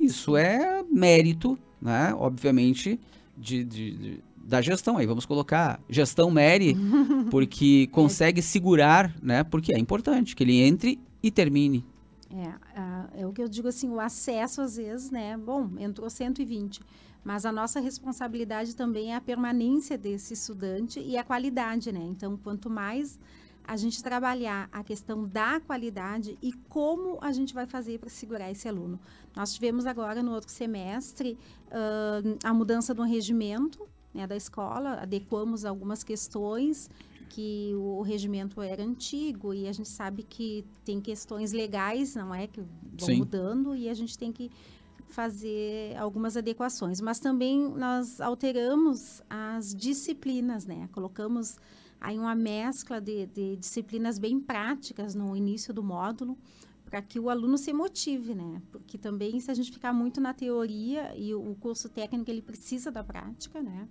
Isso 0.00 0.36
é 0.36 0.82
mérito, 0.90 1.58
né? 1.80 2.14
obviamente, 2.14 2.98
de, 3.36 3.62
de, 3.64 3.90
de 3.92 4.24
da 4.44 4.60
gestão. 4.60 4.96
Aí 4.96 5.06
vamos 5.06 5.24
colocar 5.24 5.80
gestão 5.88 6.30
Mary, 6.30 6.76
porque 7.30 7.88
consegue 7.92 8.42
segurar, 8.42 9.14
né? 9.22 9.44
Porque 9.44 9.74
é 9.74 9.78
importante 9.78 10.34
que 10.34 10.42
ele 10.42 10.60
entre 10.60 10.98
e 11.22 11.30
termine. 11.30 11.84
É, 12.34 12.80
é 13.14 13.26
o 13.26 13.32
que 13.32 13.42
eu 13.42 13.48
digo 13.48 13.68
assim, 13.68 13.88
o 13.90 14.00
acesso 14.00 14.60
às 14.60 14.76
vezes, 14.76 15.10
né? 15.10 15.36
Bom, 15.36 15.70
entrou 15.78 16.08
120, 16.08 16.80
mas 17.24 17.46
a 17.46 17.52
nossa 17.52 17.80
responsabilidade 17.80 18.74
também 18.74 19.12
é 19.12 19.16
a 19.16 19.20
permanência 19.20 19.96
desse 19.96 20.34
estudante 20.34 21.00
e 21.00 21.16
a 21.16 21.24
qualidade, 21.24 21.92
né? 21.92 22.02
Então, 22.02 22.36
quanto 22.36 22.68
mais 22.68 23.18
a 23.64 23.76
gente 23.76 24.02
trabalhar 24.02 24.68
a 24.72 24.82
questão 24.82 25.24
da 25.24 25.60
qualidade 25.60 26.36
e 26.42 26.52
como 26.68 27.18
a 27.20 27.32
gente 27.32 27.54
vai 27.54 27.66
fazer 27.66 27.98
para 27.98 28.10
segurar 28.10 28.50
esse 28.50 28.68
aluno. 28.68 28.98
Nós 29.36 29.54
tivemos 29.54 29.86
agora 29.86 30.22
no 30.22 30.32
outro 30.32 30.50
semestre 30.50 31.38
uh, 31.68 32.38
a 32.42 32.52
mudança 32.52 32.92
do 32.92 33.02
regimento 33.02 33.86
né, 34.12 34.26
da 34.26 34.36
escola, 34.36 34.94
adequamos 34.94 35.64
algumas 35.64 36.02
questões 36.02 36.90
que 37.32 37.72
o 37.76 38.02
regimento 38.02 38.60
era 38.60 38.84
antigo 38.84 39.54
e 39.54 39.66
a 39.66 39.72
gente 39.72 39.88
sabe 39.88 40.22
que 40.22 40.66
tem 40.84 41.00
questões 41.00 41.50
legais, 41.50 42.14
não 42.14 42.34
é, 42.34 42.46
que 42.46 42.60
vão 42.60 43.06
Sim. 43.06 43.16
mudando 43.16 43.74
e 43.74 43.88
a 43.88 43.94
gente 43.94 44.18
tem 44.18 44.30
que 44.30 44.50
fazer 45.06 45.96
algumas 45.96 46.36
adequações, 46.36 47.00
mas 47.00 47.18
também 47.18 47.70
nós 47.70 48.20
alteramos 48.20 49.22
as 49.30 49.74
disciplinas, 49.74 50.66
né? 50.66 50.90
Colocamos 50.92 51.56
aí 51.98 52.18
uma 52.18 52.34
mescla 52.34 53.00
de, 53.00 53.24
de 53.28 53.56
disciplinas 53.56 54.18
bem 54.18 54.38
práticas 54.38 55.14
no 55.14 55.34
início 55.34 55.72
do 55.72 55.82
módulo 55.82 56.36
para 56.84 57.00
que 57.00 57.18
o 57.18 57.30
aluno 57.30 57.56
se 57.56 57.72
motive, 57.72 58.34
né? 58.34 58.60
Porque 58.70 58.98
também 58.98 59.40
se 59.40 59.50
a 59.50 59.54
gente 59.54 59.72
ficar 59.72 59.94
muito 59.94 60.20
na 60.20 60.34
teoria 60.34 61.16
e 61.16 61.34
o, 61.34 61.54
curso 61.54 61.88
técnico 61.88 62.30
ele 62.30 62.42
precisa 62.42 62.90
da 62.90 63.02
prática, 63.02 63.62
né? 63.62 63.88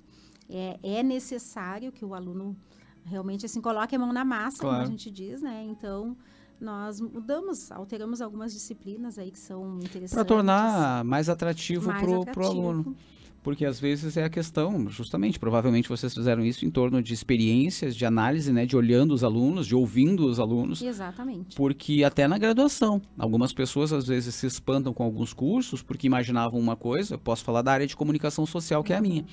É, 0.47 0.79
é 0.83 1.01
necessário 1.01 1.91
que 1.91 2.05
o 2.05 2.13
aluno 2.13 2.55
realmente 3.05 3.45
assim 3.45 3.61
coloque 3.61 3.95
a 3.95 3.99
mão 3.99 4.13
na 4.13 4.25
massa, 4.25 4.59
claro. 4.59 4.77
como 4.77 4.87
a 4.87 4.91
gente 4.91 5.09
diz, 5.09 5.41
né? 5.41 5.65
Então 5.69 6.15
nós 6.59 7.01
mudamos, 7.01 7.71
alteramos 7.71 8.21
algumas 8.21 8.53
disciplinas 8.53 9.17
aí 9.17 9.31
que 9.31 9.39
são 9.39 9.79
interessantes. 9.79 10.13
Para 10.13 10.25
tornar 10.25 11.03
mais 11.03 11.27
atrativo 11.27 11.91
para 11.91 12.43
o 12.43 12.45
aluno. 12.45 12.95
Porque 13.43 13.65
às 13.65 13.79
vezes 13.79 14.15
é 14.17 14.23
a 14.23 14.29
questão, 14.29 14.87
justamente, 14.87 15.39
provavelmente 15.39 15.89
vocês 15.89 16.13
fizeram 16.13 16.45
isso 16.45 16.63
em 16.63 16.69
torno 16.69 17.01
de 17.01 17.11
experiências, 17.11 17.95
de 17.95 18.05
análise, 18.05 18.53
né? 18.53 18.67
De 18.67 18.77
olhando 18.77 19.15
os 19.15 19.23
alunos, 19.23 19.65
de 19.65 19.73
ouvindo 19.73 20.27
os 20.27 20.39
alunos. 20.39 20.79
Exatamente. 20.79 21.55
Porque 21.55 22.03
até 22.03 22.27
na 22.27 22.37
graduação, 22.37 23.01
algumas 23.17 23.51
pessoas 23.51 23.91
às 23.91 24.05
vezes 24.05 24.35
se 24.35 24.45
espantam 24.45 24.93
com 24.93 25.03
alguns 25.03 25.33
cursos 25.33 25.81
porque 25.81 26.05
imaginavam 26.05 26.59
uma 26.59 26.75
coisa, 26.75 27.15
eu 27.15 27.19
posso 27.19 27.43
falar 27.43 27.63
da 27.63 27.71
área 27.71 27.87
de 27.87 27.95
comunicação 27.95 28.45
social, 28.45 28.83
que 28.83 28.93
é 28.93 28.97
a 28.97 29.01
minha. 29.01 29.25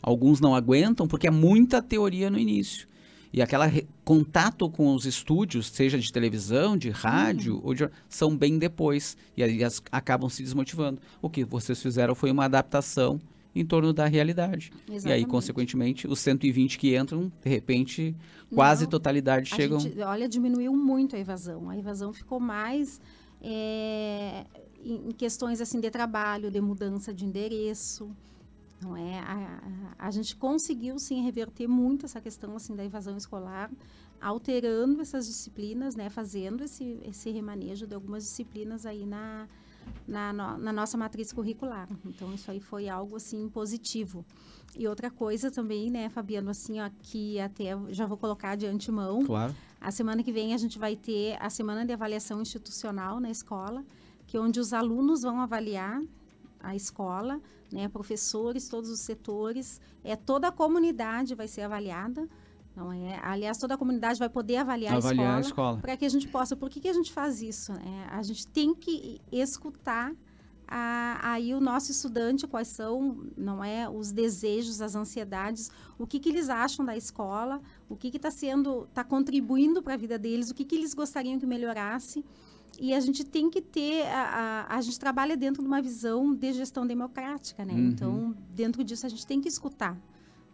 Alguns 0.00 0.40
não 0.40 0.54
aguentam 0.54 1.08
porque 1.08 1.26
é 1.26 1.32
muita 1.32 1.82
teoria 1.82 2.30
no 2.30 2.38
início. 2.38 2.86
E 3.32 3.42
aquele 3.42 3.86
contato 4.04 4.68
com 4.70 4.94
os 4.94 5.04
estúdios, 5.04 5.68
seja 5.68 5.98
de 5.98 6.12
televisão, 6.12 6.76
de 6.76 6.90
rádio, 6.90 7.56
uhum. 7.56 7.60
ou 7.64 7.74
de, 7.74 7.88
são 8.08 8.36
bem 8.36 8.58
depois. 8.58 9.16
E 9.36 9.42
aí 9.42 9.62
as, 9.62 9.82
acabam 9.90 10.28
se 10.28 10.42
desmotivando. 10.42 11.00
O 11.20 11.28
que 11.28 11.44
vocês 11.44 11.80
fizeram 11.82 12.14
foi 12.14 12.30
uma 12.30 12.44
adaptação 12.44 13.20
em 13.54 13.64
torno 13.64 13.92
da 13.92 14.06
realidade. 14.06 14.70
Exatamente. 14.82 15.08
E 15.08 15.12
aí, 15.12 15.24
consequentemente, 15.24 16.06
os 16.06 16.20
120 16.20 16.78
que 16.78 16.96
entram, 16.96 17.32
de 17.42 17.48
repente, 17.48 18.14
quase 18.54 18.84
Não, 18.84 18.90
totalidade 18.90 19.48
chegam. 19.48 19.80
Gente, 19.80 19.98
olha, 20.00 20.28
diminuiu 20.28 20.74
muito 20.76 21.16
a 21.16 21.18
evasão. 21.18 21.70
A 21.70 21.76
evasão 21.76 22.12
ficou 22.12 22.38
mais 22.38 23.00
é, 23.40 24.44
em 24.84 25.10
questões 25.12 25.60
assim 25.60 25.80
de 25.80 25.90
trabalho, 25.90 26.50
de 26.50 26.60
mudança 26.60 27.14
de 27.14 27.24
endereço. 27.24 28.10
Não 28.80 28.96
é? 28.96 29.18
A, 29.20 29.60
a, 29.98 30.06
a, 30.06 30.10
gente 30.10 30.36
conseguiu 30.36 30.98
sim 30.98 31.22
reverter 31.22 31.66
muito 31.66 32.04
essa 32.04 32.20
questão 32.20 32.54
assim 32.56 32.74
da 32.76 32.84
evasão 32.84 33.16
escolar, 33.16 33.70
alterando 34.20 35.00
essas 35.00 35.26
disciplinas, 35.26 35.96
né, 35.96 36.10
fazendo 36.10 36.62
esse, 36.62 37.00
esse 37.04 37.30
remanejo 37.30 37.86
de 37.86 37.94
algumas 37.94 38.24
disciplinas 38.24 38.84
aí 38.84 39.06
na, 39.06 39.48
na, 40.06 40.32
no, 40.32 40.58
na 40.58 40.72
nossa 40.72 40.96
matriz 40.98 41.32
curricular. 41.32 41.88
Então 42.04 42.32
isso 42.34 42.50
aí 42.50 42.60
foi 42.60 42.88
algo 42.88 43.16
assim 43.16 43.48
positivo. 43.48 44.24
E 44.76 44.86
outra 44.86 45.10
coisa 45.10 45.50
também, 45.50 45.90
né, 45.90 46.10
Fabiano, 46.10 46.50
assim, 46.50 46.80
ó, 46.80 46.90
que 47.02 47.40
até 47.40 47.70
já 47.88 48.04
vou 48.04 48.18
colocar 48.18 48.56
de 48.56 48.66
antemão. 48.66 49.24
Claro. 49.24 49.54
A 49.80 49.90
semana 49.90 50.22
que 50.22 50.32
vem 50.32 50.52
a 50.52 50.58
gente 50.58 50.78
vai 50.78 50.96
ter 50.96 51.36
a 51.40 51.48
semana 51.48 51.84
de 51.86 51.92
avaliação 51.92 52.42
institucional 52.42 53.20
na 53.20 53.30
escola, 53.30 53.84
que 54.26 54.36
é 54.36 54.40
onde 54.40 54.60
os 54.60 54.72
alunos 54.72 55.22
vão 55.22 55.40
avaliar 55.40 56.02
a 56.66 56.74
escola, 56.74 57.40
né, 57.72 57.88
professores, 57.88 58.68
todos 58.68 58.90
os 58.90 59.00
setores, 59.00 59.80
é 60.02 60.16
toda 60.16 60.48
a 60.48 60.52
comunidade 60.52 61.34
vai 61.34 61.46
ser 61.46 61.62
avaliada. 61.62 62.28
Não 62.74 62.92
é? 62.92 63.18
Aliás, 63.22 63.56
toda 63.56 63.74
a 63.74 63.78
comunidade 63.78 64.18
vai 64.18 64.28
poder 64.28 64.56
avaliar, 64.56 64.96
avaliar 64.96 65.38
a 65.38 65.40
escola, 65.40 65.70
escola. 65.70 65.80
para 65.80 65.96
que 65.96 66.04
a 66.04 66.08
gente 66.10 66.28
possa. 66.28 66.54
Por 66.54 66.68
que, 66.68 66.78
que 66.78 66.88
a 66.88 66.92
gente 66.92 67.10
faz 67.10 67.40
isso? 67.40 67.72
É, 67.72 68.08
a 68.10 68.22
gente 68.22 68.46
tem 68.48 68.74
que 68.74 69.18
escutar 69.32 70.12
a, 70.68 71.18
aí 71.22 71.54
o 71.54 71.60
nosso 71.60 71.90
estudante 71.90 72.46
quais 72.46 72.68
são, 72.68 73.24
não 73.36 73.64
é, 73.64 73.88
os 73.88 74.12
desejos, 74.12 74.82
as 74.82 74.94
ansiedades, 74.94 75.70
o 75.98 76.06
que, 76.06 76.18
que 76.18 76.28
eles 76.28 76.50
acham 76.50 76.84
da 76.84 76.96
escola, 76.96 77.62
o 77.88 77.96
que 77.96 78.08
está 78.14 78.30
sendo, 78.30 78.84
está 78.84 79.04
contribuindo 79.04 79.82
para 79.82 79.94
a 79.94 79.96
vida 79.96 80.18
deles, 80.18 80.50
o 80.50 80.54
que, 80.54 80.64
que 80.64 80.74
eles 80.74 80.92
gostariam 80.92 81.38
que 81.38 81.46
melhorasse. 81.46 82.24
E 82.78 82.92
a 82.94 83.00
gente 83.00 83.24
tem 83.24 83.48
que 83.50 83.60
ter, 83.60 84.06
a, 84.06 84.66
a, 84.68 84.76
a, 84.76 84.80
gente 84.80 84.98
trabalha 84.98 85.36
dentro 85.36 85.62
de 85.62 85.68
uma 85.68 85.80
visão 85.80 86.34
de 86.34 86.52
gestão 86.52 86.86
democrática, 86.86 87.64
né? 87.64 87.72
Uhum. 87.72 87.88
Então, 87.88 88.36
dentro 88.50 88.84
disso, 88.84 89.06
a 89.06 89.08
gente 89.08 89.26
tem 89.26 89.40
que 89.40 89.48
escutar. 89.48 89.98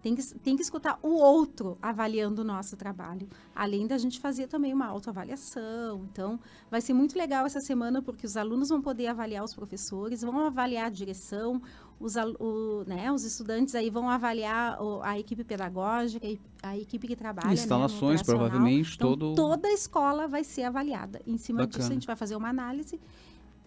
Tem 0.02 0.16
que, 0.16 0.34
tem 0.40 0.56
que 0.56 0.62
escutar 0.62 0.98
o 1.00 1.10
outro 1.10 1.78
avaliando 1.80 2.42
o 2.42 2.44
nosso 2.44 2.76
trabalho. 2.76 3.28
Além 3.54 3.86
da 3.86 3.96
gente 3.96 4.18
fazer 4.18 4.48
também 4.48 4.74
uma 4.74 4.86
autoavaliação. 4.86 6.04
Então, 6.10 6.40
vai 6.68 6.80
ser 6.80 6.92
muito 6.92 7.16
legal 7.16 7.46
essa 7.46 7.60
semana, 7.60 8.02
porque 8.02 8.26
os 8.26 8.36
alunos 8.36 8.68
vão 8.68 8.82
poder 8.82 9.06
avaliar 9.06 9.44
os 9.44 9.54
professores, 9.54 10.22
vão 10.22 10.40
avaliar 10.40 10.86
a 10.86 10.90
direção, 10.90 11.62
os, 12.02 12.16
o, 12.16 12.84
né, 12.86 13.12
os 13.12 13.22
estudantes 13.24 13.74
aí 13.74 13.88
vão 13.88 14.10
avaliar 14.10 14.82
o, 14.82 15.00
a 15.02 15.18
equipe 15.18 15.44
pedagógica, 15.44 16.26
a 16.62 16.76
equipe 16.76 17.06
que 17.06 17.14
trabalha. 17.14 17.52
Instalações, 17.52 18.20
né, 18.20 18.24
provavelmente, 18.26 18.96
então, 18.96 19.10
todo. 19.16 19.34
Toda 19.34 19.68
a 19.68 19.72
escola 19.72 20.26
vai 20.26 20.42
ser 20.42 20.64
avaliada. 20.64 21.20
Em 21.26 21.38
cima 21.38 21.60
Bacana. 21.60 21.78
disso, 21.78 21.90
a 21.90 21.94
gente 21.94 22.06
vai 22.06 22.16
fazer 22.16 22.34
uma 22.34 22.48
análise, 22.48 22.98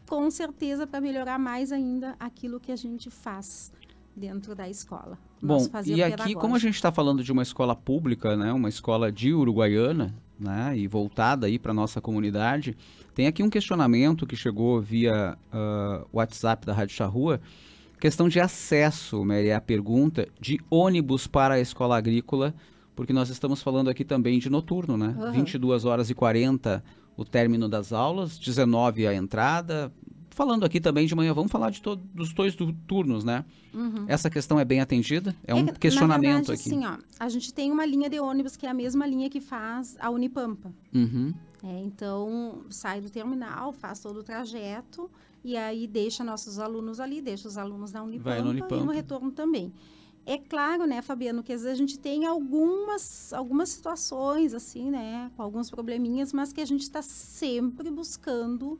com 0.07 0.29
certeza, 0.29 0.85
para 0.85 0.99
melhorar 0.99 1.39
mais 1.39 1.71
ainda 1.71 2.15
aquilo 2.19 2.59
que 2.59 2.71
a 2.71 2.75
gente 2.75 3.09
faz 3.09 3.71
dentro 4.13 4.53
da 4.53 4.69
escola. 4.69 5.17
Bom, 5.41 5.67
e 5.85 6.03
aqui, 6.03 6.33
como 6.33 6.55
a 6.55 6.59
gente 6.59 6.75
está 6.75 6.91
falando 6.91 7.23
de 7.23 7.31
uma 7.31 7.43
escola 7.43 7.75
pública, 7.75 8.35
né, 8.35 8.51
uma 8.51 8.69
escola 8.69 9.11
de 9.11 9.33
Uruguaiana, 9.33 10.13
né, 10.37 10.77
e 10.77 10.87
voltada 10.87 11.47
aí 11.47 11.57
para 11.57 11.73
nossa 11.73 12.01
comunidade, 12.01 12.75
tem 13.13 13.27
aqui 13.27 13.41
um 13.41 13.49
questionamento 13.49 14.25
que 14.25 14.35
chegou 14.35 14.81
via 14.81 15.37
uh, 15.53 16.05
WhatsApp 16.11 16.65
da 16.65 16.73
Rádio 16.73 16.95
Charrua, 16.95 17.39
questão 17.99 18.29
de 18.29 18.39
acesso, 18.39 19.23
Mary, 19.23 19.47
é 19.47 19.55
a 19.55 19.61
pergunta 19.61 20.27
de 20.39 20.59
ônibus 20.69 21.27
para 21.27 21.55
a 21.55 21.59
escola 21.59 21.97
agrícola, 21.97 22.53
porque 22.95 23.13
nós 23.13 23.29
estamos 23.29 23.61
falando 23.61 23.89
aqui 23.89 24.05
também 24.05 24.39
de 24.39 24.49
noturno, 24.49 24.97
né? 24.97 25.15
Uhum. 25.17 25.31
22 25.31 25.85
horas 25.85 26.09
e 26.09 26.13
40 26.13 26.83
o 27.17 27.23
término 27.23 27.69
das 27.69 27.93
aulas, 27.93 28.37
19 28.37 29.07
a 29.07 29.13
entrada. 29.13 29.91
Falando 30.29 30.65
aqui 30.65 30.81
também 30.81 31.07
de 31.07 31.15
manhã, 31.15 31.33
vamos 31.33 31.49
falar 31.49 31.69
de 31.69 31.81
todos 31.81 32.03
dos 32.13 32.33
dois 32.33 32.55
turnos, 32.85 33.23
né? 33.23 33.45
Uhum. 33.73 34.03
Essa 34.07 34.29
questão 34.29 34.59
é 34.59 34.65
bem 34.65 34.81
atendida? 34.81 35.33
É, 35.47 35.51
é 35.51 35.55
um 35.55 35.65
questionamento 35.67 36.47
verdade, 36.47 36.51
aqui. 36.51 36.69
Sim, 36.69 36.85
ó, 36.85 36.97
a 37.17 37.29
gente 37.29 37.53
tem 37.53 37.71
uma 37.71 37.85
linha 37.85 38.09
de 38.09 38.19
ônibus 38.19 38.57
que 38.57 38.65
é 38.65 38.69
a 38.69 38.73
mesma 38.73 39.07
linha 39.07 39.29
que 39.29 39.39
faz 39.39 39.95
a 39.97 40.09
Unipampa. 40.09 40.73
Uhum. 40.93 41.33
É, 41.63 41.79
então, 41.83 42.63
sai 42.69 42.99
do 42.99 43.09
terminal, 43.09 43.71
faz 43.71 43.99
todo 43.99 44.19
o 44.19 44.23
trajeto 44.23 45.09
e 45.45 45.55
aí 45.55 45.85
deixa 45.85 46.23
nossos 46.23 46.57
alunos 46.57 46.99
ali, 46.99 47.21
deixa 47.21 47.47
os 47.47 47.55
alunos 47.55 47.91
na 47.91 48.01
Unipampa, 48.01 48.41
no 48.41 48.49
Unipampa. 48.49 48.77
e 48.77 48.83
no 48.83 48.91
retorno 48.91 49.31
também. 49.31 49.71
É 50.25 50.39
claro, 50.39 50.87
né, 50.87 51.03
Fabiano, 51.03 51.43
que 51.43 51.53
às 51.53 51.61
vezes 51.61 51.75
a 51.75 51.79
gente 51.79 51.99
tem 51.99 52.25
algumas, 52.25 53.31
algumas 53.31 53.69
situações, 53.69 54.55
assim, 54.55 54.89
né, 54.89 55.31
com 55.35 55.43
alguns 55.43 55.69
probleminhas, 55.69 56.33
mas 56.33 56.51
que 56.51 56.59
a 56.59 56.65
gente 56.65 56.81
está 56.81 57.03
sempre 57.03 57.91
buscando, 57.91 58.79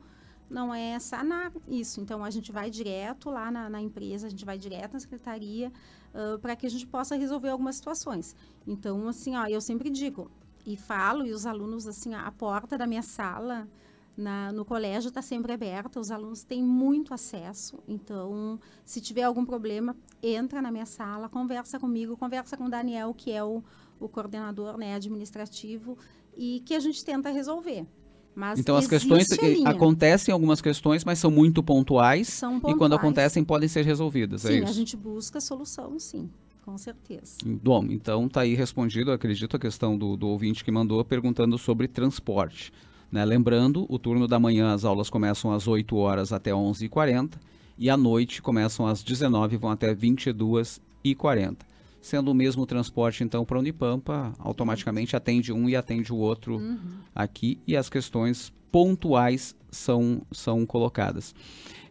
não 0.50 0.74
é 0.74 0.98
sanar 0.98 1.52
isso. 1.68 2.00
Então, 2.00 2.24
a 2.24 2.30
gente 2.30 2.50
vai 2.50 2.68
direto 2.68 3.30
lá 3.30 3.48
na, 3.48 3.70
na 3.70 3.80
empresa, 3.80 4.26
a 4.26 4.30
gente 4.30 4.44
vai 4.44 4.58
direto 4.58 4.94
na 4.94 4.98
secretaria, 4.98 5.72
uh, 6.12 6.36
para 6.40 6.56
que 6.56 6.66
a 6.66 6.70
gente 6.70 6.88
possa 6.88 7.14
resolver 7.14 7.50
algumas 7.50 7.76
situações. 7.76 8.34
Então, 8.66 9.06
assim, 9.06 9.36
ó, 9.36 9.46
eu 9.46 9.60
sempre 9.60 9.88
digo, 9.88 10.28
e 10.66 10.76
falo, 10.76 11.24
e 11.24 11.30
os 11.30 11.46
alunos, 11.46 11.86
assim, 11.86 12.12
a 12.12 12.32
porta 12.32 12.76
da 12.76 12.88
minha 12.88 13.02
sala 13.02 13.68
na, 14.16 14.50
no 14.52 14.64
colégio 14.64 15.08
está 15.08 15.20
sempre 15.20 15.52
aberta, 15.52 16.00
os 16.00 16.10
alunos 16.10 16.42
têm 16.42 16.62
muito 16.62 17.12
acesso. 17.12 17.78
Então, 17.86 18.58
se 18.84 19.00
tiver 19.00 19.22
algum 19.22 19.44
problema, 19.44 19.96
entra 20.22 20.62
na 20.62 20.72
minha 20.72 20.86
sala, 20.86 21.28
conversa 21.28 21.78
comigo, 21.78 22.16
conversa 22.16 22.56
com 22.56 22.64
o 22.64 22.70
Daniel, 22.70 23.12
que 23.12 23.30
é 23.30 23.44
o, 23.44 23.62
o 24.00 24.08
coordenador 24.08 24.78
né, 24.78 24.94
administrativo, 24.94 25.98
e 26.36 26.62
que 26.64 26.74
a 26.74 26.80
gente 26.80 27.04
tenta 27.04 27.30
resolver. 27.30 27.86
Mas 28.34 28.58
então 28.58 28.76
as 28.76 28.86
questões 28.86 29.28
acontecem 29.64 30.30
algumas 30.32 30.60
questões, 30.60 31.04
mas 31.04 31.18
são 31.18 31.30
muito 31.30 31.62
pontuais, 31.62 32.28
são 32.28 32.54
pontuais. 32.54 32.76
e 32.76 32.78
quando 32.78 32.94
acontecem 32.94 33.42
podem 33.42 33.66
ser 33.66 33.84
resolvidas. 33.84 34.42
Sim, 34.42 34.48
é 34.48 34.56
isso? 34.58 34.68
a 34.68 34.72
gente 34.72 34.96
busca 34.96 35.40
solução, 35.40 35.98
sim. 35.98 36.28
Com 36.62 36.76
certeza. 36.76 37.36
Bom, 37.62 37.86
então 37.88 38.26
está 38.26 38.40
aí 38.40 38.54
respondido, 38.54 39.12
acredito, 39.12 39.56
a 39.56 39.58
questão 39.58 39.96
do, 39.96 40.16
do 40.16 40.26
ouvinte 40.26 40.64
que 40.64 40.70
mandou 40.70 41.02
perguntando 41.04 41.56
sobre 41.56 41.86
transporte. 41.86 42.72
Né? 43.16 43.24
Lembrando, 43.24 43.86
o 43.88 43.98
turno 43.98 44.28
da 44.28 44.38
manhã 44.38 44.74
as 44.74 44.84
aulas 44.84 45.08
começam 45.08 45.50
às 45.50 45.66
8 45.66 45.96
horas 45.96 46.34
até 46.34 46.50
11h40 46.50 47.36
e 47.78 47.88
à 47.88 47.96
noite 47.96 48.42
começam 48.42 48.86
às 48.86 49.02
19 49.02 49.54
e 49.54 49.58
vão 49.58 49.70
até 49.70 49.94
22h40. 49.94 51.56
Sendo 52.02 52.30
o 52.30 52.34
mesmo 52.34 52.66
transporte, 52.66 53.24
então, 53.24 53.42
para 53.42 53.58
Unipampa, 53.58 54.34
automaticamente 54.38 55.16
atende 55.16 55.50
um 55.50 55.66
e 55.66 55.74
atende 55.74 56.12
o 56.12 56.16
outro 56.16 56.56
uhum. 56.58 56.78
aqui 57.14 57.58
e 57.66 57.74
as 57.74 57.88
questões 57.88 58.52
pontuais 58.70 59.56
são, 59.70 60.20
são 60.30 60.66
colocadas. 60.66 61.34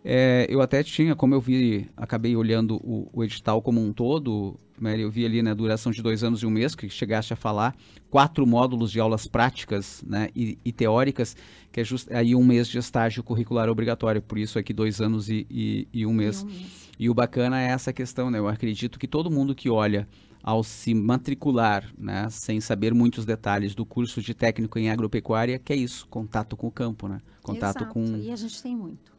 É, 0.03 0.45
eu 0.47 0.61
até 0.61 0.83
tinha, 0.83 1.15
como 1.15 1.33
eu 1.33 1.41
vi, 1.41 1.89
acabei 1.97 2.35
olhando 2.35 2.75
o, 2.75 3.09
o 3.11 3.23
edital 3.23 3.63
como 3.63 3.81
um 3.81 3.91
todo, 3.91 4.59
Mary, 4.79 5.01
eu 5.01 5.09
vi 5.09 5.25
ali 5.25 5.41
na 5.41 5.51
né, 5.51 5.55
duração 5.55 5.91
de 5.91 6.01
dois 6.01 6.23
anos 6.23 6.41
e 6.41 6.45
um 6.45 6.49
mês, 6.49 6.75
que 6.75 6.89
chegaste 6.89 7.33
a 7.33 7.35
falar, 7.35 7.75
quatro 8.09 8.45
módulos 8.45 8.91
de 8.91 8.99
aulas 8.99 9.27
práticas 9.27 10.03
né, 10.05 10.29
e, 10.35 10.57
e 10.65 10.71
teóricas, 10.71 11.35
que 11.71 11.79
é 11.79 11.83
just, 11.83 12.11
aí 12.11 12.35
um 12.35 12.43
mês 12.43 12.67
de 12.67 12.77
estágio 12.77 13.23
curricular 13.23 13.69
obrigatório, 13.69 14.21
por 14.21 14.37
isso 14.37 14.59
aqui 14.59 14.73
dois 14.73 14.99
anos 14.99 15.29
e, 15.29 15.47
e, 15.49 15.87
e 15.93 16.05
um, 16.05 16.13
mês. 16.13 16.41
e 16.41 16.45
um 16.45 16.47
mês. 16.47 16.85
E 16.97 17.09
o 17.09 17.13
bacana 17.13 17.61
é 17.61 17.67
essa 17.67 17.91
questão, 17.91 18.31
né? 18.31 18.39
Eu 18.39 18.47
acredito 18.47 18.97
que 18.97 19.07
todo 19.07 19.29
mundo 19.29 19.53
que 19.53 19.69
olha 19.69 20.07
ao 20.41 20.63
se 20.63 20.93
matricular, 20.93 21.91
né, 21.97 22.29
sem 22.29 22.61
saber 22.61 22.93
muitos 22.93 23.25
detalhes 23.25 23.73
do 23.73 23.83
curso 23.85 24.21
de 24.21 24.33
técnico 24.33 24.77
em 24.77 24.91
agropecuária, 24.91 25.57
que 25.57 25.73
é 25.73 25.75
isso, 25.75 26.07
contato 26.07 26.55
com 26.55 26.67
o 26.67 26.71
campo, 26.71 27.07
né? 27.07 27.19
Contato 27.41 27.77
Exato. 27.77 27.93
com... 27.93 28.17
E 28.17 28.31
a 28.31 28.35
gente 28.35 28.61
tem 28.61 28.75
muito. 28.75 29.15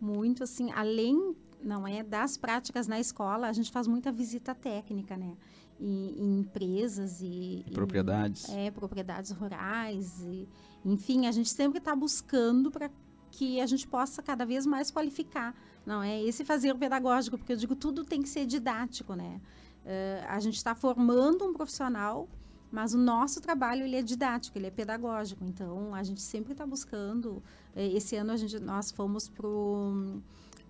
Muito, 0.00 0.42
assim, 0.42 0.72
além 0.72 1.36
não 1.62 1.86
é 1.86 2.02
das 2.02 2.36
práticas 2.36 2.86
na 2.86 2.98
escola, 2.98 3.48
a 3.48 3.52
gente 3.52 3.70
faz 3.70 3.86
muita 3.86 4.10
visita 4.10 4.54
técnica, 4.54 5.16
né? 5.16 5.36
Em, 5.78 6.14
em 6.18 6.40
empresas 6.40 7.20
e, 7.22 7.64
e 7.66 7.70
propriedades. 7.72 8.48
Em, 8.48 8.66
é, 8.66 8.70
propriedades 8.70 9.30
rurais. 9.30 10.20
E, 10.22 10.48
enfim, 10.84 11.26
a 11.26 11.32
gente 11.32 11.48
sempre 11.48 11.78
está 11.78 11.96
buscando 11.96 12.70
para 12.70 12.90
que 13.30 13.60
a 13.60 13.66
gente 13.66 13.86
possa 13.86 14.22
cada 14.22 14.44
vez 14.44 14.66
mais 14.66 14.90
qualificar. 14.90 15.54
Não 15.86 16.02
é 16.02 16.22
esse 16.22 16.44
fazer 16.44 16.74
pedagógico, 16.74 17.38
porque 17.38 17.52
eu 17.52 17.56
digo 17.56 17.74
tudo 17.74 18.04
tem 18.04 18.20
que 18.20 18.28
ser 18.28 18.44
didático, 18.44 19.14
né? 19.14 19.40
Uh, 19.84 20.26
a 20.28 20.38
gente 20.40 20.56
está 20.56 20.74
formando 20.74 21.46
um 21.46 21.54
profissional, 21.54 22.28
mas 22.70 22.92
o 22.92 22.98
nosso 22.98 23.40
trabalho 23.40 23.84
ele 23.84 23.96
é 23.96 24.02
didático, 24.02 24.58
ele 24.58 24.66
é 24.66 24.70
pedagógico. 24.70 25.44
Então 25.44 25.94
a 25.94 26.02
gente 26.02 26.20
sempre 26.20 26.52
está 26.52 26.66
buscando. 26.66 27.42
Eh, 27.74 27.88
esse 27.94 28.14
ano 28.16 28.32
a 28.32 28.36
gente, 28.36 28.58
nós 28.60 28.90
fomos 28.90 29.28
para 29.28 29.48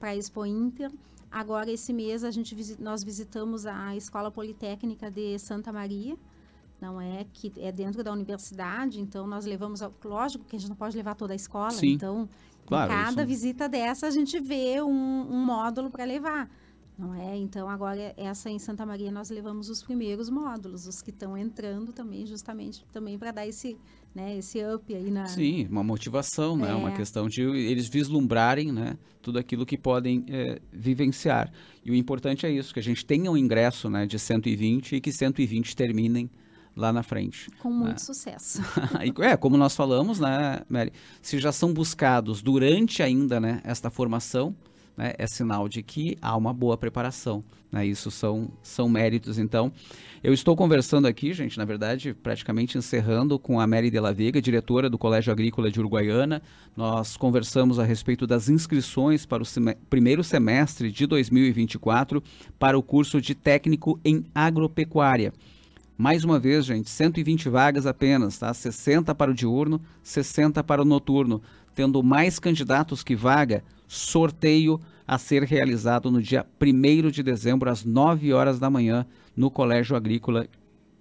para 0.01 0.11
a 0.11 0.17
Expo 0.17 0.45
Inter. 0.47 0.91
Agora, 1.31 1.71
esse 1.71 1.93
mês, 1.93 2.25
a 2.25 2.31
gente, 2.31 2.57
nós 2.81 3.05
visitamos 3.05 3.67
a 3.67 3.95
Escola 3.95 4.31
Politécnica 4.33 5.09
de 5.09 5.39
Santa 5.39 5.73
Maria, 5.73 6.17
não 6.81 7.01
é 7.01 7.25
que 7.33 7.53
é 7.59 7.71
dentro 7.71 8.03
da 8.03 8.11
universidade, 8.11 9.01
então 9.01 9.27
nós 9.27 9.45
levamos, 9.45 9.81
lógico 10.03 10.45
que 10.45 10.57
a 10.57 10.59
gente 10.59 10.71
não 10.71 10.77
pode 10.77 10.97
levar 10.97 11.15
toda 11.15 11.35
a 11.35 11.37
escola, 11.37 11.71
Sim, 11.71 11.93
então 11.93 12.29
claro, 12.67 12.91
cada 12.91 13.21
isso. 13.21 13.29
visita 13.29 13.69
dessa 13.69 14.07
a 14.07 14.11
gente 14.11 14.41
vê 14.41 14.83
um, 14.83 14.91
um 14.91 15.45
módulo 15.45 15.91
para 15.91 16.05
levar, 16.05 16.51
não 16.99 17.15
é? 17.15 17.37
Então 17.37 17.69
agora 17.69 18.15
essa 18.17 18.49
em 18.49 18.59
Santa 18.59 18.85
Maria 18.87 19.13
nós 19.13 19.29
levamos 19.29 19.69
os 19.69 19.83
primeiros 19.83 20.31
módulos, 20.31 20.87
os 20.87 21.03
que 21.03 21.11
estão 21.11 21.37
entrando 21.37 21.93
também 21.93 22.25
justamente 22.25 22.85
também 22.91 23.19
para 23.19 23.31
dar 23.31 23.47
esse 23.47 23.79
né, 24.15 24.37
esse 24.39 24.59
up 24.65 24.93
aí 24.95 25.11
na... 25.11 25.27
Sim, 25.27 25.67
uma 25.71 25.85
motivação, 25.85 26.57
né? 26.57 26.75
Uma 26.75 26.91
questão 26.93 27.29
de 27.29 27.43
eles 27.43 27.89
vislumbrarem, 27.89 28.73
né? 28.73 28.97
Tudo 29.23 29.39
aquilo 29.39 29.65
que 29.65 29.79
podem 29.79 30.25
é, 30.29 30.61
vivenciar. 30.73 31.53
E 31.85 31.91
o 31.91 31.95
importante 31.95 32.45
é 32.45 32.51
isso, 32.51 32.75
que 32.75 32.81
a 32.81 32.83
gente 32.83 33.05
tenha 33.05 33.31
um 33.31 33.37
ingresso 33.37 33.89
né, 33.89 34.07
de 34.07 34.19
120 34.19 34.97
e 34.97 35.01
que 35.01 35.13
120 35.13 35.77
terminem 35.77 36.29
lá 36.77 36.93
na 36.93 37.03
frente. 37.03 37.51
Com 37.61 37.71
muito 37.71 37.93
né? 37.93 37.99
sucesso. 37.99 38.63
é, 39.21 39.37
como 39.37 39.57
nós 39.57 39.77
falamos, 39.77 40.19
né, 40.19 40.63
Mary? 40.69 40.93
Se 41.23 41.39
já 41.39 41.53
são 41.53 41.73
buscados 41.73 42.43
durante 42.43 43.03
ainda 43.03 43.39
né, 43.39 43.61
esta 43.65 43.91
formação, 43.91 44.55
né, 45.01 45.15
é 45.17 45.27
sinal 45.27 45.67
de 45.67 45.83
que 45.83 46.19
há 46.21 46.37
uma 46.37 46.53
boa 46.53 46.77
preparação. 46.77 47.43
Né? 47.73 47.87
Isso 47.87 48.11
são, 48.11 48.51
são 48.63 48.87
méritos, 48.87 49.39
então. 49.39 49.73
Eu 50.23 50.35
estou 50.35 50.55
conversando 50.55 51.07
aqui, 51.07 51.33
gente, 51.33 51.57
na 51.57 51.65
verdade, 51.65 52.13
praticamente 52.13 52.77
encerrando 52.77 53.39
com 53.39 53.59
a 53.59 53.67
Mary 53.67 53.91
de 53.91 53.99
la 53.99 54.13
Vega, 54.13 54.43
diretora 54.43 54.91
do 54.91 54.99
Colégio 54.99 55.33
Agrícola 55.33 55.71
de 55.71 55.81
Uruguaiana. 55.81 56.43
Nós 56.77 57.17
conversamos 57.17 57.79
a 57.79 57.85
respeito 57.85 58.27
das 58.27 58.51
inscrições 58.51 59.25
para 59.25 59.43
o 59.43 59.47
sem 59.47 59.75
primeiro 59.89 60.23
semestre 60.23 60.93
de 60.93 61.07
2024 61.07 62.23
para 62.59 62.79
o 62.79 62.83
curso 62.83 63.23
de 63.23 63.35
técnico 63.35 63.99
em 64.05 64.27
agropecuária. 64.35 65.33
Mais 65.97 66.25
uma 66.25 66.39
vez, 66.39 66.67
gente, 66.67 66.91
120 66.91 67.49
vagas 67.49 67.87
apenas, 67.87 68.39
tá? 68.39 68.53
60 68.53 69.15
para 69.15 69.31
o 69.31 69.35
diurno, 69.35 69.81
60 70.03 70.63
para 70.63 70.83
o 70.83 70.85
noturno. 70.85 71.41
Tendo 71.75 72.03
mais 72.03 72.39
candidatos 72.39 73.03
que 73.03 73.15
vaga, 73.17 73.65
sorteio 73.87 74.81
a 75.11 75.19
ser 75.19 75.43
realizado 75.43 76.09
no 76.09 76.23
dia 76.23 76.47
1 76.63 77.11
de 77.11 77.21
dezembro, 77.21 77.69
às 77.69 77.85
9 77.85 78.33
horas 78.33 78.61
da 78.61 78.71
manhã, 78.71 79.05
no 79.35 79.51
Colégio 79.51 79.97
Agrícola 79.97 80.47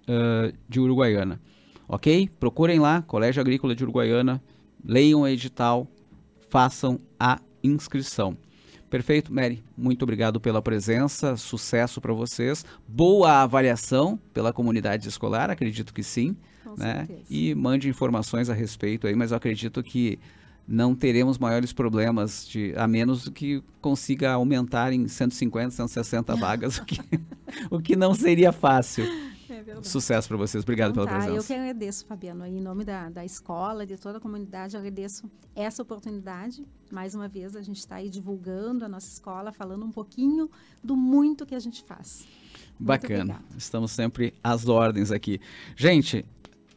uh, 0.08 0.52
de 0.68 0.80
Uruguaiana. 0.80 1.40
Ok? 1.86 2.28
Procurem 2.40 2.80
lá, 2.80 3.02
Colégio 3.02 3.40
Agrícola 3.40 3.72
de 3.72 3.84
Uruguaiana, 3.84 4.42
leiam 4.84 5.20
o 5.20 5.28
edital, 5.28 5.86
façam 6.48 6.98
a 7.20 7.38
inscrição. 7.62 8.36
Perfeito, 8.90 9.32
Mary. 9.32 9.62
Muito 9.78 10.02
obrigado 10.02 10.40
pela 10.40 10.60
presença, 10.60 11.36
sucesso 11.36 12.00
para 12.00 12.12
vocês. 12.12 12.64
Boa 12.88 13.42
avaliação 13.42 14.18
pela 14.34 14.52
comunidade 14.52 15.08
escolar, 15.08 15.50
acredito 15.50 15.94
que 15.94 16.02
sim. 16.02 16.36
Com 16.64 16.74
né? 16.76 17.06
certeza. 17.06 17.22
E 17.30 17.54
mande 17.54 17.88
informações 17.88 18.50
a 18.50 18.54
respeito 18.54 19.06
aí, 19.06 19.14
mas 19.14 19.30
eu 19.30 19.36
acredito 19.36 19.80
que 19.84 20.18
não 20.70 20.94
teremos 20.94 21.36
maiores 21.36 21.72
problemas, 21.72 22.46
de, 22.46 22.72
a 22.76 22.86
menos 22.86 23.28
que 23.28 23.60
consiga 23.80 24.30
aumentar 24.30 24.92
em 24.92 25.08
150, 25.08 25.72
160 25.72 26.36
vagas, 26.38 26.78
o 26.78 26.84
que, 26.84 27.00
o 27.68 27.80
que 27.80 27.96
não 27.96 28.14
seria 28.14 28.52
fácil. 28.52 29.04
É 29.50 29.82
Sucesso 29.82 30.28
para 30.28 30.36
vocês. 30.36 30.62
Obrigado 30.62 30.92
então, 30.92 31.04
pela 31.04 31.18
tá, 31.18 31.24
presença. 31.24 31.42
Eu 31.42 31.44
que 31.44 31.60
agradeço, 31.60 32.06
Fabiano. 32.06 32.46
Em 32.46 32.60
nome 32.60 32.84
da, 32.84 33.10
da 33.10 33.24
escola, 33.24 33.84
de 33.84 33.96
toda 33.96 34.18
a 34.18 34.20
comunidade, 34.20 34.76
agradeço 34.76 35.28
essa 35.56 35.82
oportunidade. 35.82 36.64
Mais 36.88 37.16
uma 37.16 37.26
vez, 37.26 37.56
a 37.56 37.62
gente 37.62 37.78
está 37.78 37.96
aí 37.96 38.08
divulgando 38.08 38.84
a 38.84 38.88
nossa 38.88 39.08
escola, 39.08 39.50
falando 39.50 39.84
um 39.84 39.90
pouquinho 39.90 40.48
do 40.84 40.96
muito 40.96 41.44
que 41.44 41.56
a 41.56 41.58
gente 41.58 41.82
faz. 41.82 42.28
Bacana. 42.78 43.42
Estamos 43.58 43.90
sempre 43.90 44.34
às 44.42 44.68
ordens 44.68 45.10
aqui. 45.10 45.40
Gente, 45.74 46.24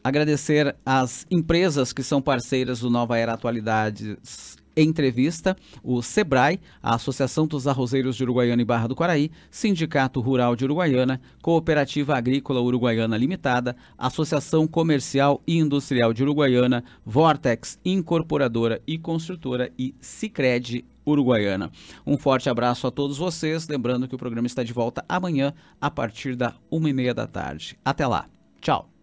agradecer 0.04 0.76
às 0.84 1.26
empresas 1.30 1.92
que 1.92 2.02
são 2.02 2.20
parceiras 2.20 2.80
do 2.80 2.90
Nova 2.90 3.16
Era 3.16 3.32
Atualidades 3.32 4.62
entrevista, 4.76 5.56
o 5.82 6.02
SEBRAE, 6.02 6.60
a 6.82 6.94
Associação 6.94 7.46
dos 7.46 7.66
Arrozeiros 7.66 8.16
de 8.16 8.24
Uruguaiana 8.24 8.62
e 8.62 8.64
Barra 8.64 8.88
do 8.88 8.96
Quaraí, 8.96 9.30
Sindicato 9.50 10.20
Rural 10.20 10.56
de 10.56 10.64
Uruguaiana, 10.64 11.20
Cooperativa 11.42 12.16
Agrícola 12.16 12.60
Uruguaiana 12.60 13.16
Limitada, 13.16 13.76
Associação 13.96 14.66
Comercial 14.66 15.40
e 15.46 15.58
Industrial 15.58 16.12
de 16.12 16.22
Uruguaiana, 16.22 16.84
Vortex 17.04 17.78
Incorporadora 17.84 18.82
e 18.86 18.98
Construtora 18.98 19.70
e 19.78 19.94
Sicredi 20.00 20.84
Uruguaiana. 21.06 21.70
Um 22.06 22.16
forte 22.16 22.48
abraço 22.48 22.86
a 22.86 22.90
todos 22.90 23.18
vocês, 23.18 23.68
lembrando 23.68 24.08
que 24.08 24.14
o 24.14 24.18
programa 24.18 24.46
está 24.46 24.62
de 24.62 24.72
volta 24.72 25.04
amanhã 25.08 25.52
a 25.80 25.90
partir 25.90 26.34
da 26.34 26.54
uma 26.70 26.88
e 26.88 26.92
meia 26.92 27.14
da 27.14 27.26
tarde. 27.26 27.78
Até 27.84 28.06
lá. 28.06 28.26
Tchau 28.60 28.93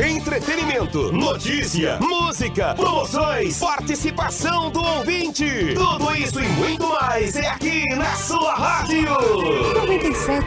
entretenimento, 0.00 1.12
notícia, 1.12 1.98
música, 2.00 2.72
promoções, 2.74 3.58
participação 3.58 4.70
do 4.70 4.80
ouvinte. 4.80 5.74
Tudo 5.74 6.14
isso 6.14 6.40
e 6.40 6.48
muito 6.50 6.86
mais 6.88 7.34
é 7.34 7.48
aqui 7.48 7.84
na 7.96 8.14
sua 8.14 8.54
rádio. 8.54 9.08
97 9.74 10.38